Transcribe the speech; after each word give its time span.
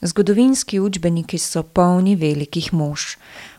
Zgodovinski 0.00 0.80
učbeniki 0.80 1.38
so 1.38 1.62
polni 1.62 2.16
velikih 2.16 2.72
mož. 2.72 3.16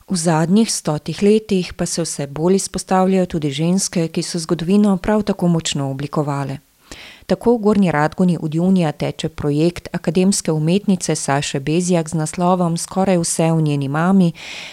V 0.10 0.16
zadnjih 0.16 0.70
stotih 0.74 1.24
letih 1.24 1.74
pa 1.74 1.86
se 1.86 2.02
vse 2.02 2.28
bolj 2.28 2.56
izpostavljajo 2.56 3.26
tudi 3.26 3.52
ženske, 3.52 4.08
ki 4.08 4.24
so 4.24 4.40
zgodovino 4.40 4.98
prav 4.98 5.24
tako 5.24 5.48
močno 5.48 5.90
oblikovale. 5.92 6.60
Tako 7.28 7.58
v 7.58 7.58
Gornji 7.58 7.92
Radgoni 7.92 8.38
od 8.42 8.56
junija 8.56 8.92
teče 8.92 9.30
projekt 9.30 9.88
akademske 9.92 10.52
umetnice 10.52 11.16
Saše 11.16 11.60
Bezjak 11.60 12.10
z 12.10 12.14
naslovom 12.14 12.78
Skoraj 12.78 13.18
vse 13.18 13.52
v 13.52 13.62
njeni 13.62 13.88
mami, 13.88 14.32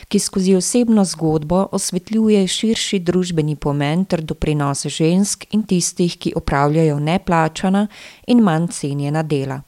ki 0.08 0.18
skozi 0.18 0.54
osebno 0.54 1.04
zgodbo 1.04 1.66
osvetljuje 1.72 2.46
širši 2.46 2.98
družbeni 2.98 3.56
pomen 3.56 4.04
ter 4.04 4.22
doprinos 4.22 4.86
žensk 4.86 5.46
in 5.50 5.62
tistih, 5.62 6.16
ki 6.18 6.32
opravljajo 6.36 7.00
neplačana 7.00 7.86
in 8.26 8.42
manj 8.42 8.68
cenjena 8.68 9.22
dela. 9.22 9.62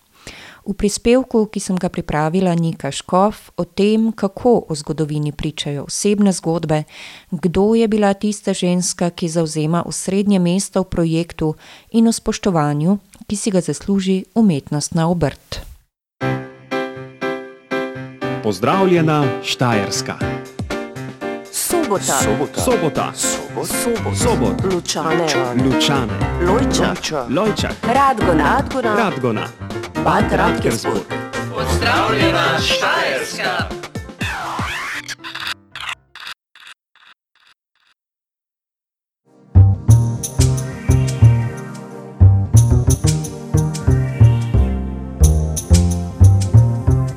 V 0.67 0.75
prispevku, 0.75 1.46
ki 1.46 1.62
sem 1.62 1.77
ga 1.79 1.87
pripravila 1.87 2.51
Nika 2.59 2.91
Škof, 2.91 3.55
o 3.55 3.62
tem, 3.65 4.11
kako 4.11 4.66
o 4.69 4.74
zgodovini 4.74 5.30
pričajo 5.33 5.84
osebne 5.87 6.33
zgodbe, 6.33 6.83
kdo 7.30 7.74
je 7.79 7.87
bila 7.88 8.15
tista 8.15 8.51
ženska, 8.51 9.10
ki 9.10 9.29
zavzema 9.29 9.84
osrednje 9.87 10.38
mesto 10.38 10.83
v 10.83 10.91
projektu, 10.91 11.55
in 11.95 12.09
o 12.09 12.12
spoštovanju, 12.12 12.98
ki 13.30 13.37
si 13.37 13.51
ga 13.55 13.62
zasluži 13.62 14.24
umetnostna 14.34 15.07
obrt. 15.07 15.62
Pozdravljena 18.43 19.43
Štajerska. 19.43 20.19
Sobota. 21.52 22.19
Sobota. 22.19 22.60
Sobota. 22.60 23.07
Sobot. 23.15 24.16
Sobot. 24.19 24.74
Lučane. 24.74 25.27
Lučane. 25.62 26.19
Lojčak. 26.43 27.30
Lojčak. 27.30 27.77
Radgona. 27.87 28.59
Radgona. 28.59 28.96
Radgona. 28.96 29.66
Bad 30.06 30.33
Radkersburg. 30.33 31.02
Pozdravljena 31.55 32.59
Štajerska. 32.60 33.68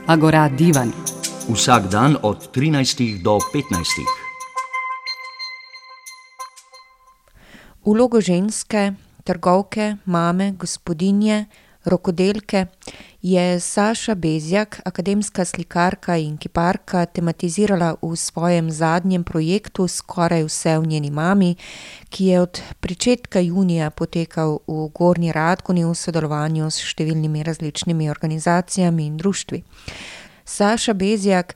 Agora 0.08 0.50
Divan. 0.50 0.92
Vsak 1.54 1.88
dan 1.92 2.18
od 2.22 2.56
13 2.56 3.24
do 3.24 3.32
15. 3.32 3.40
Vlogo 7.86 8.22
ženske, 8.22 8.94
trgovke, 9.24 9.96
mame, 10.06 10.52
gospodinje, 10.52 11.46
rokodelke 11.86 12.66
je 13.22 13.60
Saša 13.60 14.16
Bezjak, 14.16 14.82
akademska 14.86 15.46
slikarka 15.46 16.18
in 16.18 16.38
kiparka, 16.38 17.06
tematizirala 17.06 17.96
v 18.02 18.16
svojem 18.16 18.72
zadnjem 18.72 19.24
projektu 19.24 19.88
Skoraj 19.88 20.44
vse 20.44 20.80
v 20.80 20.88
njeni 20.88 21.12
mami, 21.12 21.56
ki 22.10 22.26
je 22.26 22.42
od 22.42 22.62
pričetka 22.80 23.40
junija 23.40 23.90
potekal 23.90 24.60
v 24.68 24.90
Gornji 24.96 25.32
Radgoni 25.32 25.86
v 25.86 25.96
sodelovanju 25.96 26.72
s 26.72 26.80
številnimi 26.80 27.44
različnimi 27.44 28.10
organizacijami 28.10 29.06
in 29.06 29.18
društvi. 29.18 29.64
Saša 30.46 30.94
Bezjak, 30.94 31.56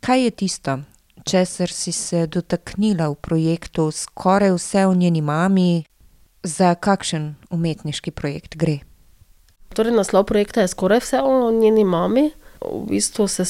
kaj 0.00 0.24
je 0.24 0.30
tisto, 0.30 0.78
česar 1.24 1.70
si 1.70 1.92
se 1.92 2.26
dotaknila 2.26 3.08
v 3.08 3.14
projektu 3.14 3.90
Skoraj 3.90 4.56
vse 4.56 4.86
v 4.86 4.96
njeni 4.96 5.20
mami? 5.20 5.84
Za 6.42 6.74
kakšen 6.74 7.36
umetniški 7.50 8.10
projekt 8.10 8.56
gre? 8.56 8.91
Torej, 9.72 9.92
naslov 9.96 10.28
projekta 10.28 10.60
je 10.60 10.68
Skoraj 10.68 11.00
vse 11.00 11.20
o 11.24 11.50
njeni 11.50 11.84
mami. 11.84 12.30
V 12.60 12.86
bistvu 12.88 13.28
se 13.28 13.44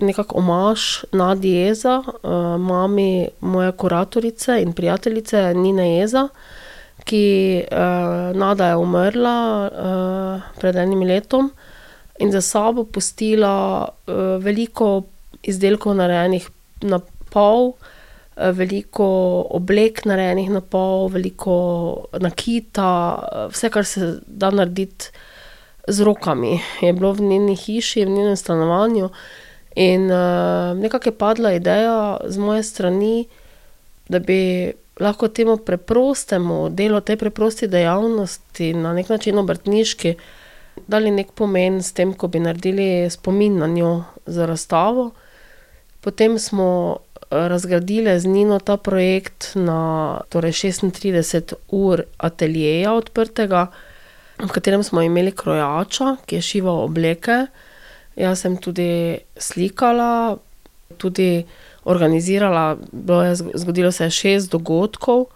nekako 0.00 0.38
omaž 0.38 1.04
Nadi 1.12 1.50
Jeza, 1.50 2.02
mami 2.58 3.28
moje 3.40 3.72
kuratorice 3.72 4.62
in 4.62 4.72
prijateljice 4.72 5.54
Nine 5.54 5.98
Jeza, 5.98 6.28
ki, 7.04 7.64
Nada 8.34 8.68
je 8.68 8.76
umrla, 8.76 9.36
pred 10.60 10.76
enim 10.76 11.02
letom 11.02 11.50
in 12.18 12.32
za 12.32 12.40
sabo 12.40 12.84
pustila, 12.84 13.88
veliko 14.40 15.02
izdelkov, 15.42 15.94
narejenih 15.94 16.48
na 16.82 16.98
pol, 17.30 17.72
veliko 18.36 19.06
oblek, 19.50 20.04
narejenih 20.04 20.50
na 20.50 20.60
pol, 20.60 21.08
veliko 21.08 21.54
nakita, 22.18 22.90
vse, 23.52 23.70
kar 23.70 23.86
se 23.86 24.14
da 24.26 24.50
narediti 24.50 25.12
z 25.88 26.00
rokami, 26.00 26.60
je 26.80 26.92
bilo 26.92 27.12
v 27.12 27.20
njeni 27.20 27.56
hiši, 27.56 28.04
v 28.04 28.08
njenem 28.08 28.36
stanovanju. 28.36 29.08
In, 29.74 30.06
nekako 30.80 31.08
je 31.08 31.18
padla 31.18 31.52
ideja 31.52 32.16
z 32.26 32.38
moje 32.38 32.62
strani, 32.62 33.26
da 34.08 34.18
bi 34.18 34.72
lahko 35.00 35.28
temu 35.28 35.56
preprostemu 35.56 36.68
delu, 36.70 37.00
tej 37.00 37.16
preprosti 37.16 37.68
dejavnosti, 37.68 38.72
na 38.74 38.92
neki 38.92 39.12
način 39.12 39.38
obrtniški, 39.38 40.14
dali 40.86 41.10
neki 41.10 41.30
pomen 41.34 41.82
s 41.82 41.92
tem, 41.92 42.14
ko 42.14 42.28
bi 42.28 42.40
naredili 42.40 43.10
spomin 43.10 43.58
na 43.58 43.66
njo 43.66 44.04
z 44.26 44.46
razstavo. 44.46 45.10
Potem 46.00 46.38
smo, 46.38 46.98
razgradile 47.30 48.20
z 48.20 48.26
Nino 48.26 48.58
ta 48.58 48.76
projekt 48.76 49.52
na 49.54 50.20
torej 50.28 50.52
šestintrideset 50.52 51.52
ur 51.68 52.02
ateljeja 52.16 52.92
odprtega, 52.94 53.66
v 54.38 54.48
katerem 54.48 54.82
smo 54.82 55.02
imeli 55.02 55.32
krojača, 55.32 56.16
ki 56.26 56.38
je 56.38 56.42
šival 56.42 56.84
obleke. 56.84 57.46
Jaz 58.16 58.42
sem 58.42 58.56
tudi 58.56 59.18
slikala, 59.36 60.36
tudi 60.98 61.44
organizirala, 61.84 62.76
je 63.24 63.34
zgodilo 63.54 63.92
se 63.92 64.04
je 64.04 64.10
šest 64.10 64.50
dogodkov 64.50 65.26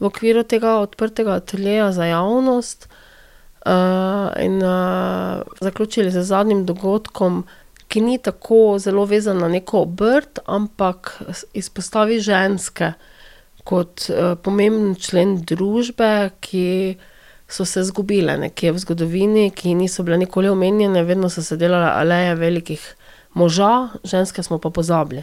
v 0.00 0.08
okviru 0.08 0.42
tega 0.42 0.78
odprtega 0.80 1.36
ateljeja 1.36 1.92
za 1.92 2.04
javnost. 2.04 2.88
in, 4.40 4.60
zaključili 5.60 6.10
z 6.10 6.22
zadnjim 6.22 6.64
dogodkom, 6.66 7.44
ki 7.88 8.00
ni 8.00 8.18
tako 8.18 8.78
zelo 8.78 9.04
vezan 9.04 9.38
na 9.38 9.48
neko 9.48 9.82
obrt, 9.82 10.38
ampak 10.46 11.22
izpostavi 11.52 12.20
ženske 12.20 12.92
kot, 13.64 14.08
pomemben 14.42 14.94
člen 14.94 15.42
družbe, 15.44 16.30
ki 16.40 16.96
so 17.50 17.64
se 17.64 17.80
izgubile 17.80 18.36
nekje 18.38 18.72
v 18.72 18.78
zgodovini, 18.78 19.50
ki 19.50 19.74
niso 19.74 20.02
bile 20.02 20.18
nikoli 20.18 20.48
omenjene, 20.48 21.02
vedno 21.02 21.28
so 21.28 21.42
se 21.42 21.56
delale 21.56 21.90
aleje 21.90 22.34
velikih 22.34 22.94
moža, 23.34 23.88
ženske 24.04 24.42
smo 24.42 24.58
pa 24.58 24.70
pozabili. 24.70 25.22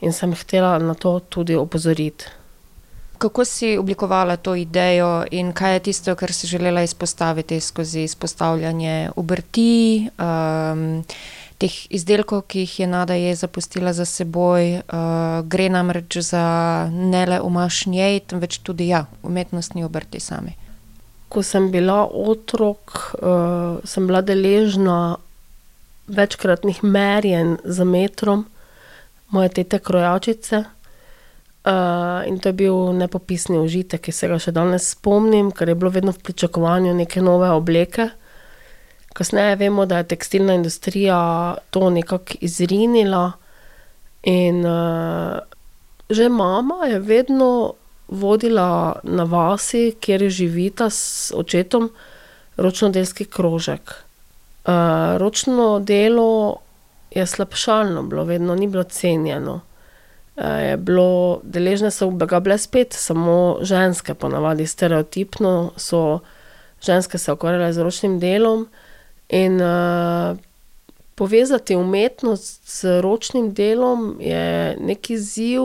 In 0.00 0.12
sem 0.12 0.32
hotela 0.34 0.78
na 0.78 0.94
to 0.94 1.18
tudi 1.20 1.54
opozoriti. 1.54 2.24
Kako 3.20 3.44
si 3.44 3.76
oblikovala 3.78 4.36
to 4.36 4.54
idejo 4.54 5.24
in 5.30 5.52
kaj 5.52 5.72
je 5.72 5.80
tisto, 5.80 6.14
kar 6.16 6.32
si 6.32 6.46
želela 6.46 6.82
izpostaviti 6.82 7.60
skozi 7.60 8.00
izpostavljanje 8.00 9.10
obrti, 9.16 10.08
teh 11.60 11.76
izdelkov, 11.92 12.46
ki 12.48 12.64
jih 12.64 12.78
je 12.80 12.86
Nada 12.86 13.14
Jeza 13.14 13.48
pustila 13.48 13.92
za 13.92 14.04
seboj, 14.08 14.80
gre 15.44 15.68
namreč 15.68 16.16
za 16.24 16.44
ne 16.92 17.26
le 17.26 17.40
omaž 17.40 17.84
njej, 17.86 18.20
temveč 18.20 18.58
tudi, 18.64 18.88
ja, 18.88 19.04
umetnostni 19.22 19.84
obrti 19.84 20.20
sami. 20.20 20.56
Ko 21.30 21.42
sem 21.46 21.70
bila 21.70 22.02
otrok, 22.10 23.14
sem 23.86 24.06
bila 24.06 24.20
deležna 24.26 25.16
večkratnih 26.10 26.82
merjenj 26.82 27.56
z 27.64 27.86
metrom 27.86 28.44
moje 29.30 29.48
tete 29.48 29.78
krojačice. 29.78 30.64
in 32.26 32.38
to 32.38 32.48
je 32.48 32.52
bil 32.52 32.92
nepopisni 32.92 33.58
užitek, 33.58 34.00
ki 34.00 34.12
se 34.12 34.28
ga 34.28 34.38
še 34.40 34.52
danes 34.52 34.90
spomnim, 34.90 35.50
ker 35.52 35.68
je 35.68 35.74
bilo 35.74 35.90
vedno 35.90 36.12
v 36.12 36.18
pričakovanju 36.18 36.94
neke 36.94 37.20
nove 37.22 37.50
obleke. 37.50 38.08
Kasneje 39.12 39.56
vemo, 39.56 39.86
da 39.86 39.98
je 39.98 40.08
tekstilna 40.14 40.54
industrija 40.54 41.56
to 41.70 41.90
nekako 41.90 42.40
izrinila 42.40 43.32
in, 44.22 44.64
že 46.10 46.28
mama 46.28 46.86
je 46.86 46.98
vedno 46.98 47.74
vodila 48.10 49.00
na 49.02 49.24
vasi, 49.24 49.94
kjer 50.00 50.28
živita 50.28 50.90
z 50.90 51.32
očetom, 51.36 51.90
ročnodelski 52.56 53.24
krožek. 53.24 53.94
ročno 55.16 55.80
delo 55.80 56.56
je 57.10 57.26
slabšalno 57.26 58.02
bilo 58.02 58.24
vedno, 58.24 58.54
ni 58.54 58.68
bilo 58.68 58.84
cenjeno. 58.84 59.60
je 60.36 60.76
bilo, 60.76 61.40
deležne 61.42 61.90
so 61.90 62.10
ga 62.10 62.40
bile 62.40 62.58
spet 62.58 62.92
samo 62.92 63.58
ženske, 63.62 64.14
ponavadi 64.14 64.66
stereotipno 64.66 65.72
so 65.76 66.20
ženske 66.82 67.18
se 67.18 67.32
ukvarjale 67.32 67.72
z 67.72 67.78
ročnim 67.78 68.20
delom. 68.20 68.68
In, 69.28 69.60
povezati 71.20 71.76
umetnost 71.76 72.80
z 72.80 73.00
ročnim 73.00 73.52
delom 73.52 74.16
je 74.20 74.76
neki 74.80 75.12
izziv, 75.12 75.62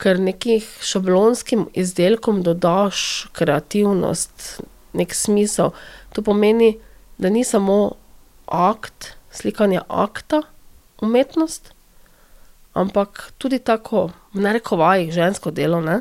ker 0.00 0.20
nekim 0.20 0.62
šablonskim 0.80 1.66
izdelkom 1.76 2.42
dodaš 2.42 3.28
kreativnost, 3.36 4.60
neki 4.96 5.16
smisel. 5.16 5.74
To 6.16 6.22
pomeni, 6.24 6.78
da 7.18 7.30
ni 7.30 7.44
samo 7.44 7.92
akt 8.46 9.12
slikanje 9.30 9.80
akta, 9.88 10.42
umetnost, 11.02 11.72
ampak 12.72 13.32
tudi 13.38 13.58
tako, 13.58 14.10
v 14.34 14.40
narekovajih, 14.40 15.12
žensko 15.12 15.50
delo, 15.50 15.80
ne? 15.80 16.00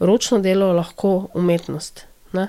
ročno 0.00 0.38
delo 0.38 0.72
lahko 0.72 1.28
umetnost. 1.34 2.06
Ne? 2.32 2.48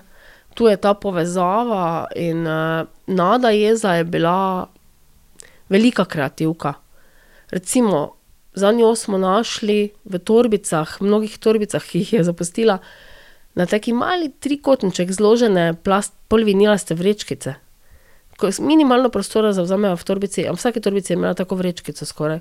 Tu 0.54 0.68
je 0.68 0.78
ta 0.78 0.94
povezava 0.94 2.08
in 2.16 2.48
uh, 2.48 2.88
Nada 3.08 3.50
Jeza 3.50 3.94
je 3.94 4.04
bila 4.04 4.68
velika 5.70 6.06
kreativka. 6.06 6.74
Recimo, 7.52 8.21
za 8.54 8.72
njo 8.72 8.96
smo 8.96 9.18
našli 9.18 9.92
v 10.06 10.20
torbicah, 10.20 11.02
mnogih 11.02 11.38
torbicah, 11.38 11.84
ki 11.84 12.04
jih 12.04 12.14
je 12.14 12.24
zapustila, 12.24 12.80
na 13.56 13.66
taki 13.66 13.94
mali 13.94 14.32
trikotniček 14.32 15.12
zložene 15.12 15.74
polvinilaste 16.28 16.96
vrečkice. 16.96 17.56
Ko 18.40 18.50
minimalno 18.60 19.10
prostora 19.10 19.54
zavzamejo 19.54 19.96
v 19.96 20.04
torbici, 20.04 20.48
a 20.48 20.52
v 20.52 20.58
vsaki 20.58 20.82
torbici 20.82 21.14
je 21.14 21.18
imela 21.18 21.34
tako 21.38 21.56
vrečkico 21.56 22.06
skoraj. 22.06 22.40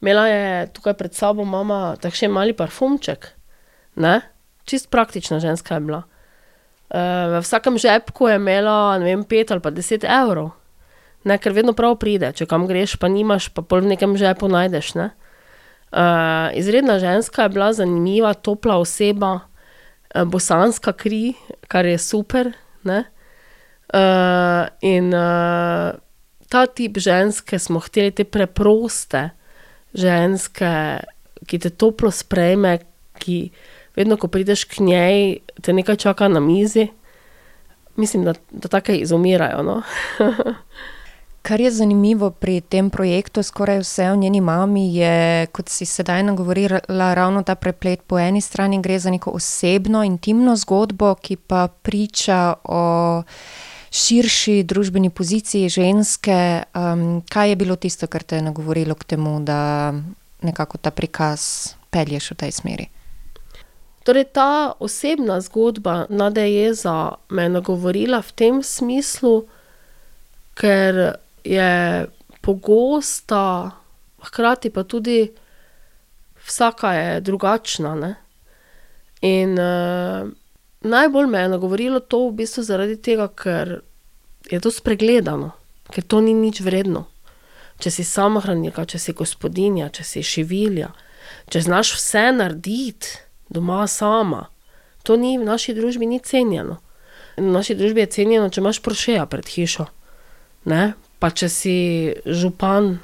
Imela 0.00 0.26
je 0.28 0.66
tukaj 0.72 0.94
pred 0.94 1.14
sabo 1.14 1.44
mama 1.44 1.96
takšen 2.00 2.32
mali 2.32 2.56
parfumček, 2.56 3.28
ne? 3.96 4.20
čist 4.64 4.90
praktična 4.90 5.40
ženska 5.40 5.74
je 5.74 5.80
bila. 5.80 6.02
Uh, 6.92 7.38
v 7.38 7.40
vsakem 7.42 7.78
žepku 7.78 8.28
je 8.28 8.36
imela, 8.36 8.98
ne 8.98 9.04
vem, 9.04 9.24
pet 9.24 9.50
ali 9.50 9.60
pa 9.60 9.70
deset 9.70 10.04
evrov. 10.04 10.52
Ne, 11.24 11.38
ker 11.38 11.54
vedno 11.54 11.72
prav 11.72 11.96
pride, 12.02 12.32
če 12.34 12.46
kam 12.50 12.66
greš, 12.66 12.96
pa 12.98 13.08
nimaš, 13.08 13.48
pa 13.54 13.62
pol 13.62 13.84
v 13.84 13.94
nekem 13.94 14.16
žepu 14.18 14.48
najdeš. 14.50 14.94
Ne? 14.98 15.10
Uh, 15.92 16.48
izredna 16.56 16.98
ženska 16.98 17.42
je 17.42 17.48
bila 17.48 17.72
zanimiva, 17.72 18.34
topla 18.34 18.78
oseba, 18.80 19.32
uh, 20.14 20.24
bosanska 20.24 20.92
kri, 20.92 21.34
kar 21.68 21.86
je 21.86 21.98
super. 21.98 22.52
Ne? 22.82 23.04
Uh, 23.92 24.66
in 24.80 25.12
ta 26.48 26.66
tip 26.66 26.98
ženske 26.98 27.58
smo 27.58 27.80
hteli, 27.80 28.10
te 28.10 28.24
preproste 28.24 29.30
ženske, 29.92 30.72
ki 31.46 31.58
te 31.60 31.70
toplo 31.70 32.10
sprejme, 32.10 32.78
ki 33.20 33.36
vedno, 33.96 34.16
ko 34.16 34.28
prideš 34.32 34.64
k 34.64 34.80
njej, 34.80 35.38
te 35.60 35.72
nekaj 35.72 35.96
čaka 35.96 36.28
na 36.28 36.40
mizi. 36.40 36.88
Mislim, 37.96 38.24
da, 38.24 38.32
da 38.50 38.68
take 38.68 38.96
izumirajo. 38.96 39.62
No? 39.62 39.82
Kar 41.42 41.60
je 41.60 41.70
zanimivo 41.70 42.30
pri 42.30 42.60
tem 42.60 42.90
projektu, 42.90 43.42
skoraj 43.42 43.80
vse 43.82 44.10
o 44.10 44.16
njeni 44.16 44.40
mami, 44.40 44.94
je, 44.94 45.46
kot 45.46 45.68
si 45.68 45.86
sedaj 45.86 46.22
nagovorila, 46.22 47.14
ravno 47.14 47.42
ta 47.42 47.54
preplet. 47.54 48.02
Po 48.06 48.18
eni 48.18 48.40
strani 48.40 48.78
gre 48.82 48.98
za 48.98 49.10
neko 49.10 49.30
osebno, 49.30 50.04
intimno 50.04 50.56
zgodbo, 50.56 51.14
ki 51.14 51.36
pa 51.36 51.66
priča 51.68 52.54
o 52.64 53.22
širši 53.90 54.62
družbeni 54.62 55.10
poziciji 55.10 55.68
ženske. 55.68 56.62
Um, 56.74 57.22
kaj 57.28 57.48
je 57.48 57.56
bilo 57.56 57.76
tisto, 57.76 58.06
kar 58.06 58.22
te 58.22 58.36
je 58.36 58.42
nagovorilo 58.42 58.94
k 58.94 59.04
temu, 59.04 59.40
da 59.40 59.92
nekako 60.42 60.78
ta 60.78 60.90
prikaz 60.90 61.74
pelješ 61.90 62.30
v 62.30 62.34
tej 62.34 62.52
smeri? 62.52 62.86
Torej, 64.04 64.24
ta 64.24 64.72
osebna 64.80 65.40
zgodba 65.40 66.06
Nade 66.08 66.46
Jeza 66.50 67.14
me 67.28 67.42
je 67.42 67.48
nagovorila 67.48 68.22
v 68.22 68.32
tem 68.32 68.62
smislu, 68.62 69.44
ker 70.54 71.18
je 71.44 72.06
pogosta, 72.42 73.70
hkrati 74.22 74.70
pa 74.70 74.82
tudi 74.82 75.32
vsaka 76.46 76.92
je 76.92 77.20
drugačna. 77.20 77.94
Ne? 77.94 78.14
In 79.22 79.58
uh, 79.58 80.30
najbolj 80.80 81.26
me 81.26 81.38
je 81.38 81.48
nagovorilo 81.48 82.00
to 82.00 82.28
v 82.28 82.32
bistvu 82.42 82.62
zaradi 82.62 82.96
tega, 82.96 83.28
ker 83.28 83.80
je 84.50 84.60
to 84.60 84.70
spregledano, 84.70 85.52
ker 85.90 86.04
to 86.04 86.20
ni 86.20 86.34
nič 86.34 86.60
vredno. 86.60 87.06
Če 87.82 87.90
si 87.90 88.04
samohranilka, 88.06 88.84
če 88.86 88.98
si 88.98 89.14
gospodinja, 89.14 89.88
če 89.90 90.04
si 90.06 90.22
šivilja, 90.22 90.92
če 91.50 91.62
znaš 91.66 91.96
vse 91.96 92.28
narediti 92.34 93.22
doma 93.50 93.86
sama, 93.90 94.48
to 95.02 95.16
ni 95.18 95.34
v 95.38 95.46
naši 95.46 95.74
družbi 95.74 96.06
ni 96.06 96.20
cenjeno. 96.22 96.78
V 97.36 97.48
naši 97.50 97.74
družbi 97.74 98.04
je 98.04 98.12
cenjeno, 98.18 98.50
če 98.50 98.60
imaš 98.60 98.82
prošeja 98.84 99.26
pred 99.26 99.48
hišo. 99.48 99.88
Ne? 100.70 100.92
Pa 101.22 101.30
če 101.30 101.48
si 101.48 101.76
župan 102.26 102.96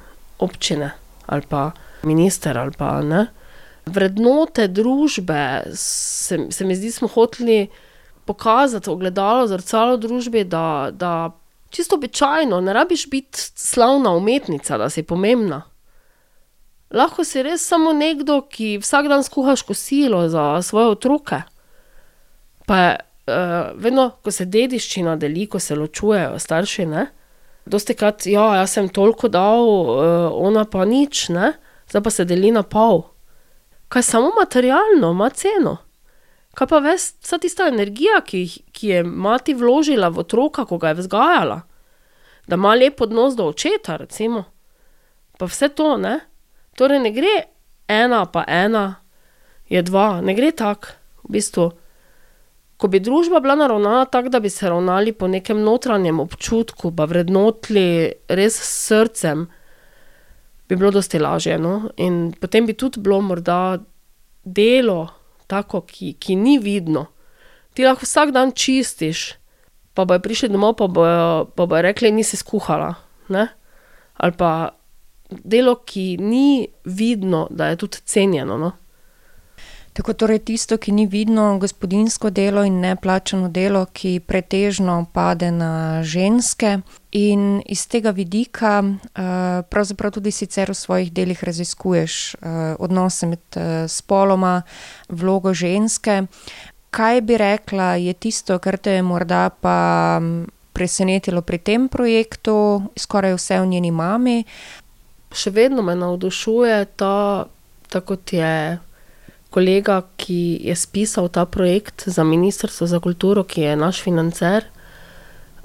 občine 0.43 0.91
ali 1.29 1.45
pa 1.49 1.73
minister 2.03 2.59
ali 2.59 2.73
pa 2.73 2.99
ne. 3.05 3.27
Vrednote 3.87 4.67
družbe 4.69 5.71
se, 5.75 6.39
se 6.51 6.65
mi 6.65 6.77
zdi, 6.77 6.91
smo 6.93 7.09
hoteli 7.09 7.69
pokazati, 8.29 8.91
ogledalo, 8.91 9.47
zrcalo 9.49 9.97
družbi, 9.97 10.45
da, 10.45 10.91
da 10.93 11.31
čisto 11.71 11.97
običajno, 11.97 12.61
ne 12.61 12.73
rabiš 12.73 13.07
biti 13.11 13.41
slavna 13.41 14.13
umetnica, 14.17 14.79
da 14.79 14.91
si 14.91 15.03
pomembna. 15.03 15.63
Lahko 16.91 17.25
si 17.25 17.43
res 17.45 17.65
samo 17.69 17.93
nekdo, 17.93 18.43
ki 18.49 18.79
vsak 18.83 19.09
dan 19.09 19.25
skuhaš 19.25 19.63
kosilo 19.63 20.27
za 20.29 20.63
svoje 20.63 20.93
otroke. 20.93 21.43
Pa 22.67 22.79
je 22.79 22.93
uh, 22.97 23.81
vedno, 23.81 24.11
ko 24.25 24.33
se 24.33 24.45
dediščina 24.45 25.17
deli, 25.17 25.47
ko 25.49 25.61
se 25.61 25.77
ločujejo 25.77 26.39
starši, 26.41 26.87
ne. 26.89 27.07
Dosti 27.69 27.95
krat, 27.95 28.25
ja, 28.27 28.47
jaz 28.57 28.73
sem 28.73 28.89
toliko 28.89 29.29
dal, 29.29 29.61
uh, 29.69 30.33
ona 30.33 30.65
pa 30.65 30.87
nič, 30.89 31.29
ne, 31.29 31.53
zdaj 31.91 32.03
pa 32.03 32.11
se 32.11 32.25
deli 32.25 32.49
na 32.55 32.63
pol. 32.65 33.03
Kaj 33.93 34.03
samo 34.03 34.31
materialno 34.41 35.11
ima 35.13 35.29
ceno. 35.31 35.77
Kaj 36.57 36.67
pa 36.67 36.79
ves, 36.85 37.11
vsa 37.23 37.39
tista 37.39 37.69
energija, 37.69 38.21
ki, 38.25 38.41
jih- 38.45 38.63
ki 38.73 38.89
je 38.89 39.03
mati 39.05 39.55
vložila 39.55 40.09
v 40.09 40.25
otroka, 40.25 40.65
ko 40.65 40.79
ga 40.81 40.95
je 40.95 41.01
vzgajala, 41.03 41.61
da 42.49 42.57
ima 42.57 42.73
lep 42.75 43.01
odnos 43.05 43.37
do 43.37 43.47
očeta, 43.53 43.97
recimo. 44.01 44.45
Pa 45.39 45.47
vse 45.47 45.69
to, 45.69 45.97
ne. 46.01 46.21
Torej 46.77 46.99
ne 47.05 47.13
gre 47.13 47.37
ena 47.89 48.25
pa 48.27 48.45
ena, 48.49 49.01
je 49.69 49.83
dva, 49.83 50.21
ne 50.25 50.35
gre 50.35 50.51
tako, 50.57 50.97
v 51.29 51.37
bistvu. 51.37 51.69
Ko 52.79 52.87
bi 52.87 53.01
družba 53.03 53.41
bila 53.43 53.57
naravnana 53.59 54.05
tako, 54.07 54.31
da 54.31 54.41
bi 54.41 54.51
se 54.51 54.69
ravnali 54.71 55.13
po 55.13 55.27
nekem 55.29 55.63
notranjem 55.67 56.21
občutku, 56.23 56.93
pa 56.95 57.09
vrednotili 57.11 58.13
res 58.29 58.55
s 58.55 58.69
srcem, 58.87 59.49
bi 60.69 60.77
bilo 60.77 60.93
dosti 60.95 61.19
lažje. 61.19 61.59
No? 61.59 61.91
In 61.97 62.31
potem 62.39 62.67
bi 62.67 62.77
tudi 62.79 63.03
bilo 63.03 63.19
morda 63.21 63.79
delo 64.45 65.09
tako, 65.51 65.83
ki, 65.89 66.15
ki 66.21 66.37
ni 66.39 66.59
vidno. 66.63 67.09
Ti 67.75 67.87
lahko 67.87 68.07
vsak 68.07 68.31
dan 68.37 68.55
čistiš, 68.55 69.33
pa 69.95 70.07
bojo 70.07 70.23
prišli 70.23 70.53
domov, 70.53 70.77
pa 70.79 70.87
bojo, 70.87 71.49
pa 71.57 71.67
bojo 71.67 71.83
rekli, 71.83 72.13
nisi 72.15 72.39
skuhala. 72.39 72.93
Ne? 73.35 73.49
Ali 74.23 74.39
pa 74.39 74.53
delo, 75.31 75.81
ki 75.83 76.17
ni 76.23 76.69
vidno, 76.85 77.49
da 77.51 77.73
je 77.73 77.83
tudi 77.83 78.05
cenjeno. 78.05 78.59
No? 78.59 78.73
Tako 79.99 80.13
torej 80.15 80.39
tisto, 80.39 80.77
ki 80.79 80.93
ni 80.95 81.09
vidno, 81.11 81.59
gospodinsko 81.59 82.31
delo 82.31 82.63
in 82.63 82.77
neplačano 82.79 83.49
delo, 83.51 83.83
ki 83.93 84.21
pretežno 84.23 85.09
pade 85.13 85.51
na 85.51 86.05
ženske. 86.07 86.77
In 87.19 87.59
iz 87.67 87.83
tega 87.91 88.13
vidika, 88.15 88.79
uh, 88.79 89.67
pravzaprav 89.67 90.15
tudi 90.15 90.31
sicer 90.31 90.71
v 90.71 90.79
svojih 90.79 91.11
delih 91.13 91.43
raziskuješ 91.45 92.15
uh, 92.39 92.79
odnose 92.79 93.27
med 93.27 93.43
uh, 93.59 93.91
spoloma, 93.91 94.63
vlogo 95.09 95.51
ženske. 95.51 96.23
Kaj 96.95 97.21
bi 97.21 97.43
rekla, 97.43 97.97
je 97.99 98.15
tisto, 98.15 98.63
kar 98.63 98.79
te 98.79 99.01
je 99.01 99.03
morda 99.03 99.51
pa 99.51 100.19
mm, 100.23 100.45
presenetilo 100.79 101.43
pri 101.43 101.59
tem 101.59 101.89
projektu, 101.91 102.87
skoraj 102.95 103.35
vse 103.35 103.59
v 103.59 103.67
njeni 103.67 103.91
mami? 103.91 104.45
Še 105.35 105.51
vedno 105.51 105.83
me 105.83 105.99
navdušuje 105.99 106.85
ta, 106.95 107.49
tako 107.91 108.15
kot 108.15 108.39
je 108.39 108.79
kolega, 109.51 110.03
ki 110.17 110.61
je 110.69 110.77
spisal 110.77 111.29
ta 111.29 111.47
projekt 111.47 112.05
za 112.07 112.25
Ministrstvo 112.25 112.87
za 112.87 113.01
kulturo, 113.01 113.45
ki 113.45 113.63
je 113.63 113.77
naš 113.77 114.03
financer, 114.03 114.65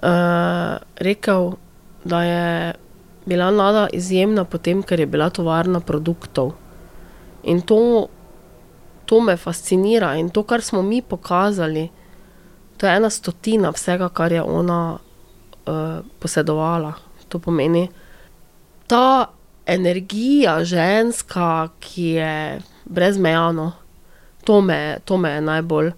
uh, 0.03 0.79
rekel, 0.95 1.53
da 2.03 2.23
je 2.23 2.73
bila 3.25 3.51
Nada 3.51 3.87
izjemna 3.93 4.43
potem, 4.45 4.83
ker 4.83 4.99
je 4.99 5.05
bila 5.07 5.29
tovarna 5.29 5.79
produktov. 5.79 6.53
In 7.43 7.61
to, 7.61 8.07
to 9.05 9.21
me 9.21 9.37
fascinira 9.37 10.15
in 10.15 10.29
to, 10.29 10.43
kar 10.43 10.61
smo 10.61 10.81
mi 10.81 11.01
pokazali, 11.01 11.89
to 12.77 12.87
je 12.87 12.95
ena 12.95 13.09
stotina 13.09 13.71
vsega, 13.71 14.09
kar 14.09 14.31
je 14.31 14.43
ona 14.43 14.97
uh, 14.97 15.99
posedovala. 16.19 16.93
To 17.27 17.39
pomeni, 17.39 17.87
ta 18.87 19.31
energija 19.65 20.63
ženska, 20.63 21.69
ki 21.79 22.07
je 22.19 22.61
brezmejano, 22.85 23.71
to 24.43 24.61
me, 24.61 24.97
to 25.05 25.17
me 25.17 25.35
je 25.35 25.41
najbolj. 25.41 25.91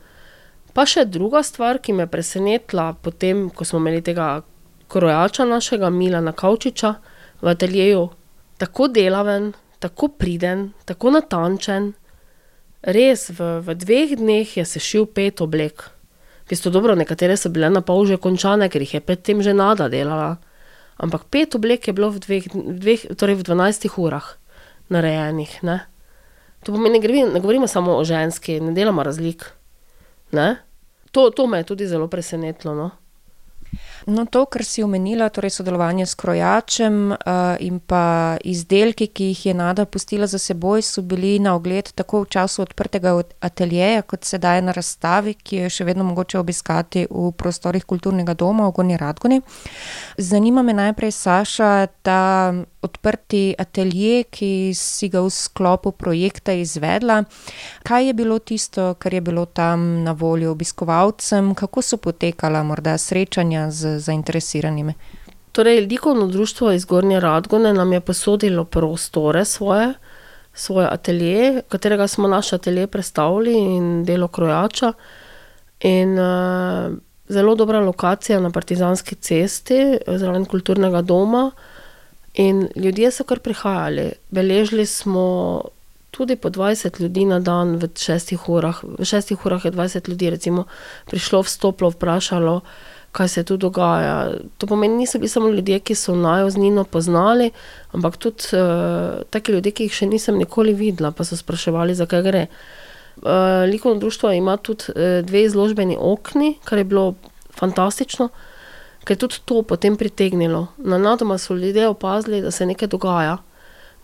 Pa 0.76 0.86
še 0.86 1.06
druga 1.08 1.42
stvar, 1.44 1.80
ki 1.80 1.94
me 1.96 2.04
je 2.04 2.12
presenetila, 2.12 2.94
potem, 3.02 3.50
ko 3.50 3.66
smo 3.66 3.80
imeli 3.80 4.04
tega 4.04 4.44
krojača 4.92 5.46
našega 5.48 5.90
Milana 5.90 6.34
Kavčiča 6.36 6.94
v 7.42 7.52
ateljeju, 7.54 8.10
tako 8.58 8.88
delaven, 8.88 9.54
tako 9.80 10.08
priden, 10.20 10.72
tako 10.86 11.16
natančen, 11.16 11.94
res 12.86 13.30
v, 13.34 13.60
v 13.66 13.76
dveh 13.76 14.16
dneh 14.20 14.58
je 14.58 14.66
sešil 14.66 15.08
pet 15.10 15.42
oblek. 15.42 15.90
V 16.46 16.54
bistvu 16.54 16.70
dobro, 16.70 16.94
nekatere 16.94 17.38
so 17.38 17.50
bile 17.50 17.72
na 17.74 17.82
pol 17.82 18.06
že 18.06 18.22
končane, 18.22 18.70
ker 18.70 18.84
jih 18.86 19.00
je 19.00 19.02
predtem 19.02 19.42
že 19.42 19.56
nada 19.58 19.90
delala. 19.90 20.38
Ampak 21.02 21.26
pet 21.34 21.56
oblek 21.58 21.88
je 21.90 21.94
bilo 21.96 22.14
v 22.14 22.22
dveh, 22.22 22.46
dveh 22.54 23.02
torej 23.18 23.42
v 23.42 23.48
12 23.48 23.90
urah 23.98 24.38
narejenih. 24.94 25.64
Ne? 25.66 25.90
To 26.66 26.74
pomeni, 26.74 27.00
ne, 27.00 27.26
ne 27.34 27.40
govorimo 27.40 27.68
samo 27.68 27.94
o 27.98 28.04
ženski, 28.04 28.60
ne 28.60 28.72
delamo 28.74 29.04
razlik. 29.04 29.46
Ne? 30.32 30.56
To, 31.12 31.30
to 31.30 31.46
me 31.48 31.62
je 31.62 31.64
tudi 31.64 31.88
zelo 31.88 32.08
presenetilo. 32.08 32.74
No? 32.76 32.90
No, 34.06 34.26
to, 34.26 34.46
kar 34.46 34.64
si 34.64 34.84
omenila, 34.84 35.30
torej 35.30 35.50
sodelovanje 35.50 36.06
s 36.06 36.16
krojačem 36.16 37.12
uh, 37.12 37.18
in 37.60 37.80
pa 37.80 38.38
izdelki, 38.44 39.08
ki 39.08 39.32
jih 39.32 39.46
je 39.46 39.54
Nada 39.54 39.86
pustila 39.86 40.28
za 40.28 40.40
seboj, 40.40 40.82
so 40.82 41.02
bili 41.02 41.40
na 41.40 41.56
ogled 41.56 41.92
tako 41.96 42.22
v 42.24 42.30
času 42.30 42.62
odprtega 42.62 43.16
od- 43.16 43.34
ateljeja, 43.40 44.02
kot 44.02 44.24
sedaj 44.24 44.62
na 44.62 44.72
razstavi, 44.72 45.34
ki 45.34 45.58
jo 45.58 45.66
je 45.66 45.70
še 45.70 45.88
vedno 45.88 46.04
mogoče 46.04 46.40
obiskati 46.40 47.08
v 47.10 47.32
prostorih 47.38 47.86
kulturnega 47.86 48.34
doma 48.34 48.68
v 48.70 48.76
Gornji 48.78 48.98
Radgoni. 48.98 49.42
Zanima 50.18 50.62
me 50.62 50.74
najprej, 50.74 51.12
Saša, 51.12 51.88
ta 52.02 52.54
odprti 52.86 53.56
atelje, 53.58 54.24
ki 54.30 54.74
si 54.78 55.10
ga 55.10 55.24
v 55.26 55.32
sklopu 55.34 55.92
projekta 55.92 56.54
izvedla. 56.54 57.24
Kaj 57.84 58.08
je 58.08 58.14
bilo 58.14 58.40
tisto, 58.40 58.94
kar 59.00 59.14
je 59.14 59.22
bilo 59.22 59.46
tam 59.46 60.04
na 60.04 60.12
voljo 60.12 60.52
obiskovalcem, 60.52 61.56
kako 61.56 61.82
so 61.82 61.98
potekala 61.98 62.64
morda 62.64 62.98
srečanja 62.98 63.72
z 63.72 63.85
zainteresiranimi? 64.00 64.94
Torej, 65.52 65.86
likovno 65.86 66.28
društvo 66.28 66.72
iz 66.72 66.86
Gornje 66.86 67.20
Radgone 67.20 67.74
nam 67.74 67.94
je 67.94 68.00
posodilo 68.00 68.64
prostore 68.64 69.46
svoje, 69.46 69.94
svoje 70.54 70.88
atelje, 70.92 71.62
katerega 71.70 72.08
smo 72.08 72.28
naš 72.28 72.54
atelje 72.54 72.88
predstavili 72.88 73.54
in 73.54 74.04
delo 74.04 74.28
krojača. 74.28 74.94
In 75.80 76.20
uh, 76.20 76.94
zelo 77.28 77.56
dobra 77.56 77.80
lokacija 77.80 78.40
na 78.40 78.50
Partizanski 78.50 79.16
cesti, 79.16 79.98
zraven 80.08 80.46
kulturnega 80.46 81.02
doma. 81.02 81.52
In 82.34 82.68
ljudje 82.76 83.12
so 83.12 83.24
kar 83.24 83.40
prihajali. 83.40 84.12
Beležili 84.32 84.86
smo 84.86 85.62
tudi 86.12 86.36
po 86.36 86.50
20 86.50 87.02
ljudi 87.02 87.26
na 87.26 87.40
dan 87.40 87.76
v 87.76 87.90
šestih 87.96 88.50
urah. 88.50 88.84
V 88.84 89.06
šestih 89.06 89.46
urah 89.46 89.66
je 89.66 89.72
20 89.72 90.10
ljudi 90.10 90.30
recimo, 90.30 90.64
prišlo, 91.06 91.42
vstopilo, 91.42 91.90
vprašalo, 91.90 92.62
kaj 93.16 93.28
se 93.28 93.44
tu 93.44 93.58
dogaja. 93.58 94.32
To 94.58 94.68
pomeni, 94.68 94.98
niso 94.98 95.20
bili 95.20 95.30
samo 95.32 95.50
ljudje, 95.50 95.80
ki 95.80 95.96
so 95.96 96.16
najo 96.16 96.50
z 96.50 96.60
Nino 96.60 96.84
poznali, 96.84 97.52
ampak 97.96 98.18
tudi 98.18 98.52
uh, 98.58 99.22
taki 99.32 99.56
ljudje, 99.56 99.72
ki 99.72 99.88
jih 99.88 99.96
še 100.02 100.10
nisem 100.12 100.36
nikoli 100.42 100.74
videla, 100.76 101.14
pa 101.16 101.24
so 101.24 101.38
spraševali, 101.40 101.96
zakaj 101.96 102.26
gre. 102.26 102.44
Uh, 103.16 103.64
likovno 103.72 104.04
društvo 104.04 104.34
ima 104.36 104.58
tudi 104.58 104.92
uh, 104.92 105.24
dve 105.24 105.46
izložbeni 105.48 105.96
okni, 106.00 106.58
kar 106.68 106.82
je 106.84 106.90
bilo 106.92 107.14
fantastično, 107.56 108.28
ker 109.08 109.16
je 109.16 109.24
tudi 109.24 109.40
to 109.48 109.62
potem 109.64 109.96
pritegnilo. 109.96 110.68
Na 110.78 111.00
nadoma 111.00 111.38
so 111.40 111.56
ljudje 111.56 111.88
opazili, 111.88 112.42
da 112.44 112.52
se 112.52 112.68
nekaj 112.68 112.92
dogaja, 112.92 113.38